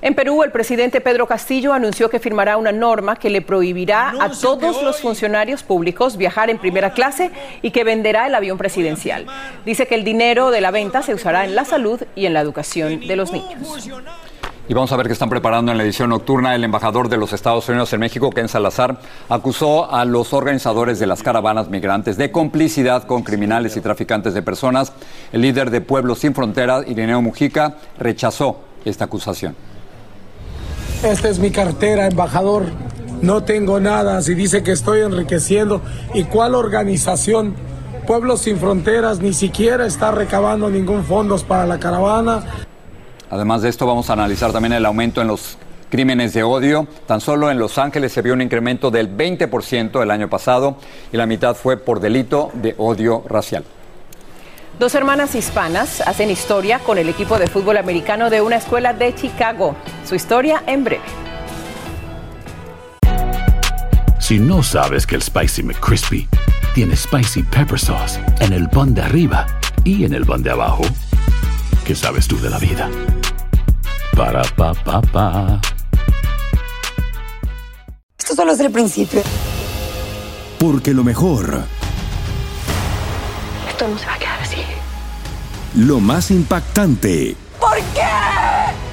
En 0.00 0.14
Perú, 0.14 0.42
el 0.42 0.50
presidente 0.50 1.00
Pedro 1.00 1.26
Castillo 1.26 1.72
anunció 1.72 2.08
que 2.08 2.18
firmará 2.18 2.56
una 2.56 2.70
norma 2.70 3.16
que 3.16 3.28
le 3.28 3.42
prohibirá 3.42 4.14
a 4.20 4.30
todos 4.30 4.82
los 4.82 5.00
funcionarios 5.00 5.62
públicos 5.62 6.16
viajar 6.16 6.48
en 6.48 6.58
primera 6.58 6.92
clase 6.92 7.30
y 7.60 7.72
que 7.72 7.82
venderá 7.82 8.26
el 8.26 8.34
avión 8.34 8.56
presidencial. 8.56 9.26
Dice 9.64 9.86
que 9.86 9.96
el 9.96 10.04
dinero 10.04 10.50
de 10.50 10.60
la 10.60 10.70
venta 10.70 11.02
se 11.02 11.12
usará 11.12 11.44
en 11.44 11.54
la 11.54 11.64
salud 11.64 12.02
y 12.14 12.26
en 12.26 12.34
la 12.34 12.40
educación 12.40 13.00
de 13.00 13.16
los 13.16 13.32
niños. 13.32 13.88
Y 14.68 14.74
vamos 14.74 14.90
a 14.90 14.96
ver 14.96 15.06
qué 15.06 15.12
están 15.12 15.30
preparando 15.30 15.70
en 15.70 15.78
la 15.78 15.84
edición 15.84 16.10
nocturna. 16.10 16.56
El 16.56 16.64
embajador 16.64 17.08
de 17.08 17.16
los 17.16 17.32
Estados 17.32 17.68
Unidos 17.68 17.92
en 17.92 18.00
México, 18.00 18.30
Ken 18.30 18.48
Salazar, 18.48 18.98
acusó 19.28 19.92
a 19.92 20.04
los 20.04 20.32
organizadores 20.32 20.98
de 20.98 21.06
las 21.06 21.22
caravanas 21.22 21.68
migrantes 21.68 22.16
de 22.16 22.32
complicidad 22.32 23.04
con 23.04 23.22
criminales 23.22 23.76
y 23.76 23.80
traficantes 23.80 24.34
de 24.34 24.42
personas. 24.42 24.92
El 25.32 25.42
líder 25.42 25.70
de 25.70 25.82
Pueblos 25.82 26.18
Sin 26.18 26.34
Fronteras, 26.34 26.84
Irineo 26.88 27.22
Mujica, 27.22 27.76
rechazó 27.96 28.58
esta 28.84 29.04
acusación. 29.04 29.54
Esta 31.04 31.28
es 31.28 31.38
mi 31.38 31.52
cartera, 31.52 32.08
embajador. 32.08 32.64
No 33.22 33.44
tengo 33.44 33.78
nada. 33.78 34.20
Si 34.20 34.34
dice 34.34 34.64
que 34.64 34.72
estoy 34.72 35.02
enriqueciendo. 35.02 35.80
¿Y 36.12 36.24
cuál 36.24 36.56
organización? 36.56 37.54
Pueblos 38.04 38.40
Sin 38.40 38.58
Fronteras 38.58 39.20
ni 39.20 39.32
siquiera 39.32 39.86
está 39.86 40.10
recabando 40.10 40.68
ningún 40.70 41.04
fondos 41.04 41.44
para 41.44 41.66
la 41.66 41.78
caravana. 41.78 42.65
Además 43.30 43.62
de 43.62 43.68
esto, 43.68 43.86
vamos 43.86 44.08
a 44.10 44.12
analizar 44.12 44.52
también 44.52 44.72
el 44.72 44.86
aumento 44.86 45.20
en 45.20 45.28
los 45.28 45.58
crímenes 45.90 46.32
de 46.32 46.42
odio. 46.42 46.86
Tan 47.06 47.20
solo 47.20 47.50
en 47.50 47.58
Los 47.58 47.78
Ángeles 47.78 48.12
se 48.12 48.22
vio 48.22 48.34
un 48.34 48.42
incremento 48.42 48.90
del 48.90 49.14
20% 49.16 50.02
el 50.02 50.10
año 50.10 50.28
pasado 50.28 50.76
y 51.12 51.16
la 51.16 51.26
mitad 51.26 51.54
fue 51.56 51.76
por 51.76 52.00
delito 52.00 52.50
de 52.54 52.74
odio 52.78 53.24
racial. 53.28 53.64
Dos 54.78 54.94
hermanas 54.94 55.34
hispanas 55.34 56.02
hacen 56.02 56.30
historia 56.30 56.80
con 56.80 56.98
el 56.98 57.08
equipo 57.08 57.38
de 57.38 57.46
fútbol 57.46 57.78
americano 57.78 58.28
de 58.28 58.42
una 58.42 58.56
escuela 58.56 58.92
de 58.92 59.14
Chicago. 59.14 59.74
Su 60.04 60.14
historia 60.14 60.62
en 60.66 60.84
breve. 60.84 61.02
Si 64.20 64.38
no 64.38 64.62
sabes 64.62 65.06
que 65.06 65.14
el 65.14 65.22
Spicy 65.22 65.62
McCrispy 65.62 66.28
tiene 66.74 66.94
Spicy 66.94 67.42
Pepper 67.44 67.78
Sauce 67.78 68.20
en 68.40 68.52
el 68.52 68.68
pan 68.68 68.92
de 68.92 69.00
arriba 69.00 69.46
y 69.82 70.04
en 70.04 70.12
el 70.12 70.26
pan 70.26 70.42
de 70.42 70.50
abajo, 70.50 70.82
¿qué 71.86 71.94
sabes 71.94 72.26
tú 72.26 72.38
de 72.40 72.50
la 72.50 72.58
vida? 72.58 72.90
Para, 74.16 74.42
pa, 74.42 74.74
pa, 74.74 75.00
pa. 75.02 75.60
Esto 78.18 78.34
solo 78.34 78.52
es 78.52 78.60
el 78.60 78.70
principio. 78.72 79.22
Porque 80.58 80.92
lo 80.92 81.04
mejor, 81.04 81.62
Esto 83.68 83.86
no 83.88 83.98
se 83.98 84.06
va 84.06 84.14
a 84.14 84.18
quedar 84.18 84.40
así. 84.40 84.56
lo 85.74 86.00
más 86.00 86.30
impactante, 86.30 87.36
¿Por 87.60 87.76
qué? 87.94 88.02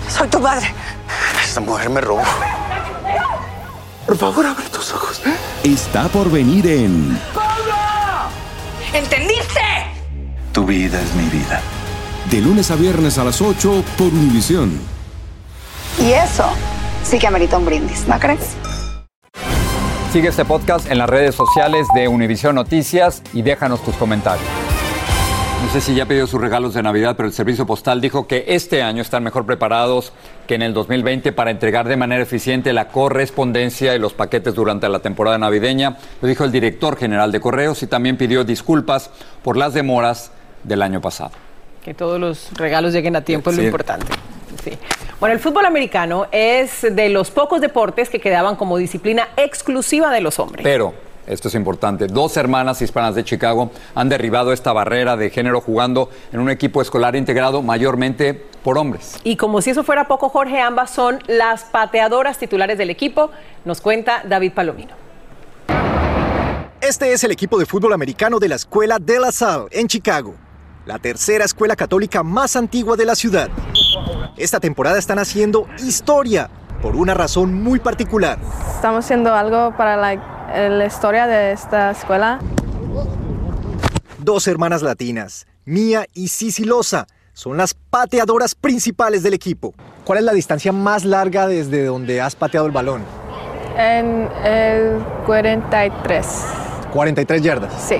Soy 0.09 0.27
tu 0.27 0.39
madre. 0.39 0.67
Esta 1.43 1.61
mujer 1.61 1.89
me 1.89 2.01
robó. 2.01 2.21
Por 4.05 4.17
favor, 4.17 4.45
abre 4.45 4.65
tus 4.69 4.91
ojos. 4.93 5.21
está 5.63 6.07
por 6.09 6.29
venir 6.29 6.67
en 6.67 7.19
¿Entendiste? 8.93 9.61
Tu 10.51 10.65
vida 10.65 11.01
es 11.01 11.15
mi 11.15 11.23
vida. 11.29 11.61
De 12.31 12.41
lunes 12.41 12.71
a 12.71 12.75
viernes 12.75 13.17
a 13.17 13.23
las 13.23 13.41
8 13.41 13.83
por 13.97 14.07
Univisión. 14.07 14.79
Y 15.99 16.11
eso 16.13 16.45
sí 17.03 17.19
que 17.19 17.27
amerita 17.27 17.57
un 17.57 17.65
brindis, 17.65 18.07
¿no 18.07 18.17
crees? 18.19 18.55
Sigue 20.11 20.29
este 20.29 20.45
podcast 20.45 20.89
en 20.89 20.97
las 20.99 21.09
redes 21.09 21.35
sociales 21.35 21.87
de 21.93 22.07
Univision 22.07 22.55
Noticias 22.55 23.21
y 23.33 23.41
déjanos 23.41 23.83
tus 23.83 23.95
comentarios. 23.95 24.47
No 25.63 25.71
sé 25.71 25.81
si 25.81 25.95
ya 25.95 26.05
pidió 26.05 26.27
sus 26.27 26.41
regalos 26.41 26.73
de 26.73 26.83
Navidad, 26.83 27.15
pero 27.15 27.27
el 27.27 27.33
Servicio 27.33 27.65
Postal 27.65 28.01
dijo 28.01 28.27
que 28.27 28.45
este 28.47 28.83
año 28.83 29.01
están 29.01 29.23
mejor 29.23 29.45
preparados 29.45 30.11
que 30.45 30.55
en 30.55 30.61
el 30.61 30.73
2020 30.73 31.31
para 31.31 31.51
entregar 31.51 31.87
de 31.87 31.97
manera 31.97 32.21
eficiente 32.21 32.73
la 32.73 32.89
correspondencia 32.89 33.95
y 33.95 33.99
los 33.99 34.13
paquetes 34.13 34.53
durante 34.53 34.89
la 34.89 34.99
temporada 34.99 35.37
navideña. 35.37 35.97
Lo 36.21 36.27
dijo 36.27 36.43
el 36.43 36.51
director 36.51 36.97
general 36.97 37.31
de 37.31 37.39
Correos 37.39 37.81
y 37.81 37.87
también 37.87 38.17
pidió 38.17 38.43
disculpas 38.43 39.09
por 39.41 39.55
las 39.55 39.73
demoras 39.73 40.31
del 40.63 40.81
año 40.81 41.01
pasado. 41.01 41.31
Que 41.83 41.93
todos 41.93 42.19
los 42.19 42.51
regalos 42.53 42.93
lleguen 42.93 43.15
a 43.15 43.21
tiempo 43.21 43.49
es 43.49 43.57
lo 43.57 43.63
importante. 43.63 44.07
Sí. 44.63 44.71
Bueno, 45.19 45.33
el 45.33 45.39
fútbol 45.39 45.65
americano 45.65 46.27
es 46.31 46.81
de 46.81 47.09
los 47.09 47.31
pocos 47.31 47.61
deportes 47.61 48.09
que 48.09 48.19
quedaban 48.19 48.55
como 48.55 48.77
disciplina 48.77 49.29
exclusiva 49.35 50.11
de 50.11 50.21
los 50.21 50.39
hombres. 50.39 50.63
Pero, 50.63 50.93
esto 51.27 51.47
es 51.47 51.55
importante, 51.55 52.07
dos 52.07 52.35
hermanas 52.35 52.81
hispanas 52.81 53.15
de 53.15 53.23
Chicago 53.23 53.71
han 53.95 54.09
derribado 54.09 54.51
esta 54.51 54.73
barrera 54.73 55.15
de 55.15 55.29
género 55.29 55.61
jugando 55.61 56.09
en 56.31 56.39
un 56.39 56.49
equipo 56.49 56.81
escolar 56.81 57.15
integrado 57.15 57.61
mayormente 57.61 58.33
por 58.33 58.77
hombres. 58.77 59.17
Y 59.23 59.37
como 59.37 59.61
si 59.61 59.69
eso 59.69 59.83
fuera 59.83 60.07
poco, 60.07 60.29
Jorge, 60.29 60.59
ambas 60.59 60.89
son 60.89 61.19
las 61.27 61.63
pateadoras 61.63 62.37
titulares 62.37 62.77
del 62.77 62.89
equipo, 62.89 63.31
nos 63.63 63.81
cuenta 63.81 64.23
David 64.25 64.53
Palomino. 64.53 64.95
Este 66.81 67.13
es 67.13 67.23
el 67.23 67.31
equipo 67.31 67.57
de 67.57 67.65
fútbol 67.65 67.93
americano 67.93 68.39
de 68.39 68.49
la 68.49 68.55
Escuela 68.55 68.99
de 68.99 69.17
la 69.19 69.31
Salle 69.31 69.67
en 69.71 69.87
Chicago, 69.87 70.35
la 70.85 70.99
tercera 70.99 71.45
escuela 71.45 71.75
católica 71.75 72.23
más 72.23 72.55
antigua 72.55 72.95
de 72.95 73.05
la 73.05 73.15
ciudad. 73.15 73.49
Esta 74.37 74.59
temporada 74.59 74.97
están 74.97 75.19
haciendo 75.19 75.67
historia 75.77 76.49
por 76.81 76.95
una 76.95 77.13
razón 77.13 77.53
muy 77.63 77.79
particular. 77.79 78.37
Estamos 78.75 79.05
haciendo 79.05 79.33
algo 79.33 79.75
para 79.77 79.95
la, 79.95 80.69
la 80.69 80.85
historia 80.85 81.27
de 81.27 81.53
esta 81.53 81.91
escuela. 81.91 82.39
Dos 84.19 84.47
hermanas 84.47 84.81
latinas, 84.81 85.47
Mía 85.65 86.05
y 86.13 86.29
Loza, 86.65 87.07
son 87.33 87.57
las 87.57 87.73
pateadoras 87.73 88.53
principales 88.53 89.23
del 89.23 89.33
equipo. 89.33 89.73
¿Cuál 90.05 90.19
es 90.19 90.25
la 90.25 90.33
distancia 90.33 90.71
más 90.71 91.05
larga 91.05 91.47
desde 91.47 91.85
donde 91.85 92.21
has 92.21 92.35
pateado 92.35 92.67
el 92.67 92.71
balón? 92.73 93.03
En 93.77 94.29
el 94.43 95.03
43. 95.25 96.27
43 96.91 97.41
yardas. 97.41 97.73
Sí. 97.81 97.95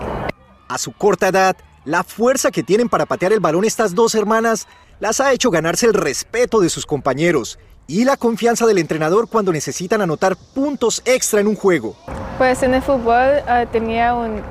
A 0.67 0.78
su 0.78 0.91
corta 0.91 1.30
edad, 1.30 1.56
la 1.86 2.04
fuerza 2.04 2.52
que 2.52 2.63
tienen 2.63 2.89
para 2.89 3.06
patear 3.06 3.34
el 3.34 3.39
balón 3.39 3.65
estas 3.65 3.93
dos 3.93 4.15
hermanas 4.15 4.67
las 5.00 5.19
ha 5.19 5.34
hecho 5.34 5.52
ganarse 5.52 5.86
el 5.86 5.93
respeto 5.93 6.62
de 6.62 6.69
sus 6.69 6.86
compañeros 6.86 7.60
y 7.88 8.06
la 8.06 8.15
confianza 8.15 8.65
del 8.65 8.78
entrenador 8.78 9.28
cuando 9.28 9.52
necesitan 9.52 10.02
anotar 10.02 10.38
puntos 10.54 11.02
extra 11.04 11.41
en 11.41 11.48
un 11.48 11.56
juego. 11.56 11.96
Pues 12.38 12.63
en 12.63 12.74
el 12.74 12.82
fútbol 12.82 13.43
eh, 13.48 13.67
tenía 13.72 14.15
un, 14.15 14.41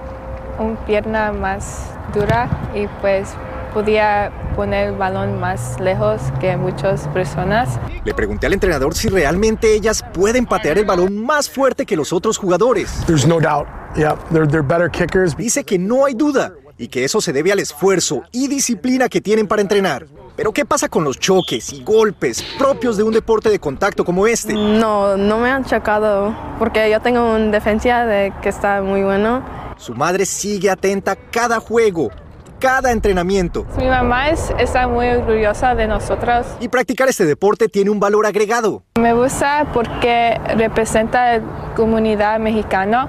un 0.58 0.76
pierna 0.86 1.32
más 1.32 1.86
dura 2.12 2.70
y 2.74 2.86
pues 3.00 3.30
podía 3.72 4.30
poner 4.54 4.88
el 4.88 4.96
balón 4.96 5.40
más 5.40 5.80
lejos 5.80 6.20
que 6.38 6.56
muchas 6.58 7.08
personas. 7.08 7.78
Le 8.04 8.12
pregunté 8.12 8.46
al 8.46 8.52
entrenador 8.52 8.94
si 8.94 9.08
realmente 9.08 9.74
ellas 9.74 10.04
pueden 10.12 10.44
patear 10.44 10.76
el 10.76 10.84
balón 10.84 11.24
más 11.24 11.48
fuerte 11.48 11.86
que 11.86 11.96
los 11.96 12.12
otros 12.12 12.36
jugadores. 12.36 12.92
There's 13.06 13.26
no 13.26 13.40
doubt. 13.40 13.66
Yeah, 13.96 14.16
they're, 14.30 14.46
they're 14.46 14.66
better 14.66 14.90
kickers. 14.90 15.34
Dice 15.34 15.64
que 15.64 15.78
no 15.78 16.04
hay 16.04 16.14
duda 16.14 16.52
y 16.78 16.88
que 16.88 17.04
eso 17.04 17.20
se 17.20 17.32
debe 17.32 17.52
al 17.52 17.58
esfuerzo 17.58 18.22
y 18.32 18.48
disciplina 18.48 19.08
que 19.08 19.20
tienen 19.20 19.46
para 19.46 19.62
entrenar. 19.62 20.06
Pero 20.36 20.52
¿qué 20.52 20.64
pasa 20.64 20.88
con 20.88 21.04
los 21.04 21.18
choques 21.18 21.72
y 21.72 21.84
golpes 21.84 22.42
propios 22.58 22.96
de 22.96 23.02
un 23.02 23.12
deporte 23.12 23.50
de 23.50 23.58
contacto 23.58 24.04
como 24.04 24.26
este? 24.26 24.54
No, 24.54 25.16
no 25.16 25.38
me 25.38 25.50
han 25.50 25.64
chocado 25.64 26.34
porque 26.58 26.90
yo 26.90 27.00
tengo 27.00 27.34
una 27.34 27.50
defensa 27.50 28.06
de 28.06 28.32
que 28.42 28.48
está 28.48 28.80
muy 28.82 29.02
bueno. 29.02 29.44
Su 29.76 29.94
madre 29.94 30.24
sigue 30.24 30.70
atenta 30.70 31.12
a 31.12 31.16
cada 31.16 31.60
juego, 31.60 32.10
cada 32.58 32.92
entrenamiento. 32.92 33.66
Mi 33.76 33.86
mamá 33.86 34.30
es, 34.30 34.52
está 34.58 34.88
muy 34.88 35.08
orgullosa 35.08 35.74
de 35.74 35.86
nosotros. 35.86 36.46
Y 36.60 36.68
practicar 36.68 37.08
este 37.08 37.26
deporte 37.26 37.68
tiene 37.68 37.90
un 37.90 38.00
valor 38.00 38.24
agregado. 38.24 38.84
Me 38.98 39.12
gusta 39.12 39.66
porque 39.74 40.40
representa 40.56 41.38
la 41.38 41.74
comunidad 41.74 42.38
mexicana 42.38 43.08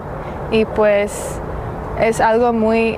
y 0.51 0.65
pues 0.65 1.11
es 2.01 2.19
algo 2.19 2.51
muy 2.51 2.97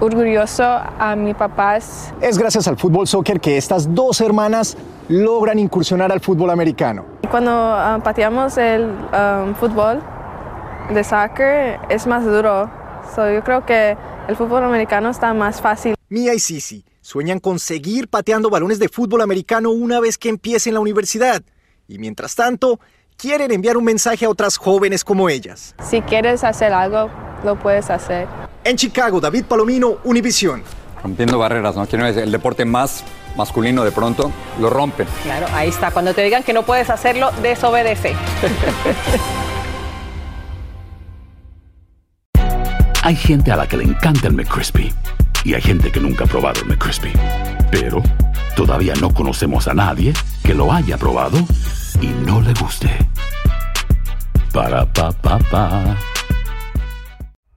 orgulloso 0.00 0.64
a 0.64 1.16
mis 1.16 1.34
papás. 1.34 2.12
Es 2.20 2.38
gracias 2.38 2.68
al 2.68 2.76
fútbol 2.76 3.06
soccer 3.06 3.40
que 3.40 3.56
estas 3.56 3.94
dos 3.94 4.20
hermanas 4.20 4.76
logran 5.08 5.58
incursionar 5.58 6.12
al 6.12 6.20
fútbol 6.20 6.50
americano. 6.50 7.04
Cuando 7.30 7.50
ah, 7.52 8.00
pateamos 8.02 8.56
el 8.58 8.84
um, 8.84 9.54
fútbol 9.54 10.02
de 10.92 11.04
soccer 11.04 11.78
es 11.88 12.06
más 12.06 12.24
duro. 12.24 12.70
So, 13.14 13.30
yo 13.30 13.42
creo 13.42 13.64
que 13.64 13.96
el 14.28 14.36
fútbol 14.36 14.64
americano 14.64 15.10
está 15.10 15.32
más 15.34 15.60
fácil. 15.60 15.94
Mia 16.08 16.34
y 16.34 16.38
Sisi 16.38 16.84
sueñan 17.00 17.38
con 17.38 17.58
seguir 17.58 18.08
pateando 18.08 18.50
balones 18.50 18.78
de 18.78 18.88
fútbol 18.88 19.22
americano 19.22 19.70
una 19.70 20.00
vez 20.00 20.18
que 20.18 20.28
empiecen 20.28 20.74
la 20.74 20.80
universidad. 20.80 21.42
Y 21.86 21.98
mientras 21.98 22.34
tanto, 22.34 22.80
quieren 23.16 23.50
enviar 23.50 23.76
un 23.76 23.84
mensaje 23.84 24.26
a 24.26 24.30
otras 24.30 24.58
jóvenes 24.58 25.04
como 25.04 25.28
ellas. 25.28 25.74
Si 25.82 26.02
quieres 26.02 26.44
hacer 26.44 26.72
algo, 26.72 27.10
lo 27.44 27.58
puedes 27.58 27.90
hacer. 27.90 28.28
En 28.68 28.76
Chicago, 28.76 29.18
David 29.18 29.44
Palomino, 29.46 29.96
Univisión. 30.04 30.62
Rompiendo 31.02 31.38
barreras, 31.38 31.74
¿no? 31.74 31.86
Quiero 31.86 32.04
decir, 32.04 32.22
el 32.22 32.30
deporte 32.30 32.66
más 32.66 33.02
masculino 33.34 33.82
de 33.82 33.92
pronto 33.92 34.30
lo 34.60 34.68
rompen. 34.68 35.08
Claro, 35.22 35.46
ahí 35.54 35.70
está. 35.70 35.90
Cuando 35.90 36.12
te 36.12 36.22
digan 36.22 36.42
que 36.42 36.52
no 36.52 36.64
puedes 36.64 36.90
hacerlo, 36.90 37.30
desobedece. 37.40 38.14
Hay 43.02 43.16
gente 43.16 43.50
a 43.52 43.56
la 43.56 43.66
que 43.66 43.78
le 43.78 43.84
encanta 43.84 44.26
el 44.28 44.34
McCrispy 44.34 44.92
y 45.44 45.54
hay 45.54 45.62
gente 45.62 45.90
que 45.90 45.98
nunca 45.98 46.24
ha 46.24 46.26
probado 46.26 46.60
el 46.60 46.66
McCrispy. 46.66 47.12
Pero 47.70 48.02
todavía 48.54 48.92
no 49.00 49.14
conocemos 49.14 49.66
a 49.66 49.72
nadie 49.72 50.12
que 50.44 50.52
lo 50.52 50.70
haya 50.70 50.98
probado 50.98 51.38
y 52.02 52.08
no 52.08 52.42
le 52.42 52.52
guste. 52.52 52.90
Para 54.52 54.84
pa 54.92 55.10
pa 55.10 55.38
pa. 55.38 55.96